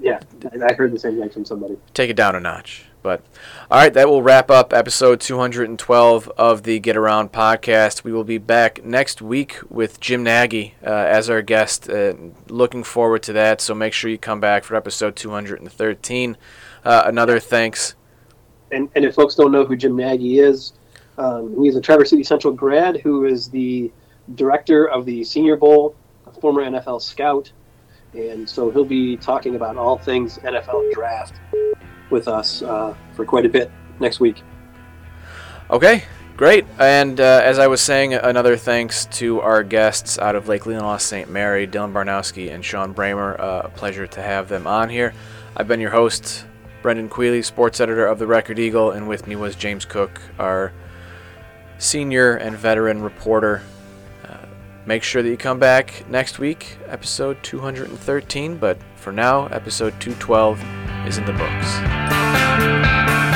[0.00, 0.20] Yeah,
[0.52, 1.76] I, I heard the same thing from somebody.
[1.92, 2.84] take it down a notch.
[3.02, 3.22] But
[3.68, 8.04] all right, that will wrap up episode 212 of the Get Around podcast.
[8.04, 11.90] We will be back next week with Jim Nagy uh, as our guest.
[11.90, 12.14] Uh,
[12.48, 13.60] looking forward to that.
[13.60, 16.36] So make sure you come back for episode 213.
[16.84, 17.96] Uh, another thanks.
[18.72, 20.72] And and if folks don't know who Jim Nagy is,
[21.18, 23.90] um, he's a Traverse City Central grad who is the
[24.34, 25.94] director of the Senior Bowl,
[26.26, 27.52] a former NFL scout,
[28.14, 31.34] and so he'll be talking about all things NFL draft
[32.10, 34.42] with us uh, for quite a bit next week.
[35.70, 36.04] Okay,
[36.36, 36.66] Great.
[36.80, 41.00] And uh, as I was saying, another thanks to our guests out of Lake Leelanau
[41.00, 41.30] St.
[41.30, 43.38] Mary, Dylan Barnowski and Shawn Bramer.
[43.38, 45.14] Uh, a pleasure to have them on here.
[45.56, 46.44] I've been your host,
[46.84, 50.70] Brendan Quealy, sports editor of the Record Eagle, and with me was James Cook, our
[51.78, 53.62] senior and veteran reporter.
[54.22, 54.44] Uh,
[54.84, 58.58] make sure that you come back next week, episode 213.
[58.58, 60.62] But for now, episode 212
[61.08, 63.33] is in the books.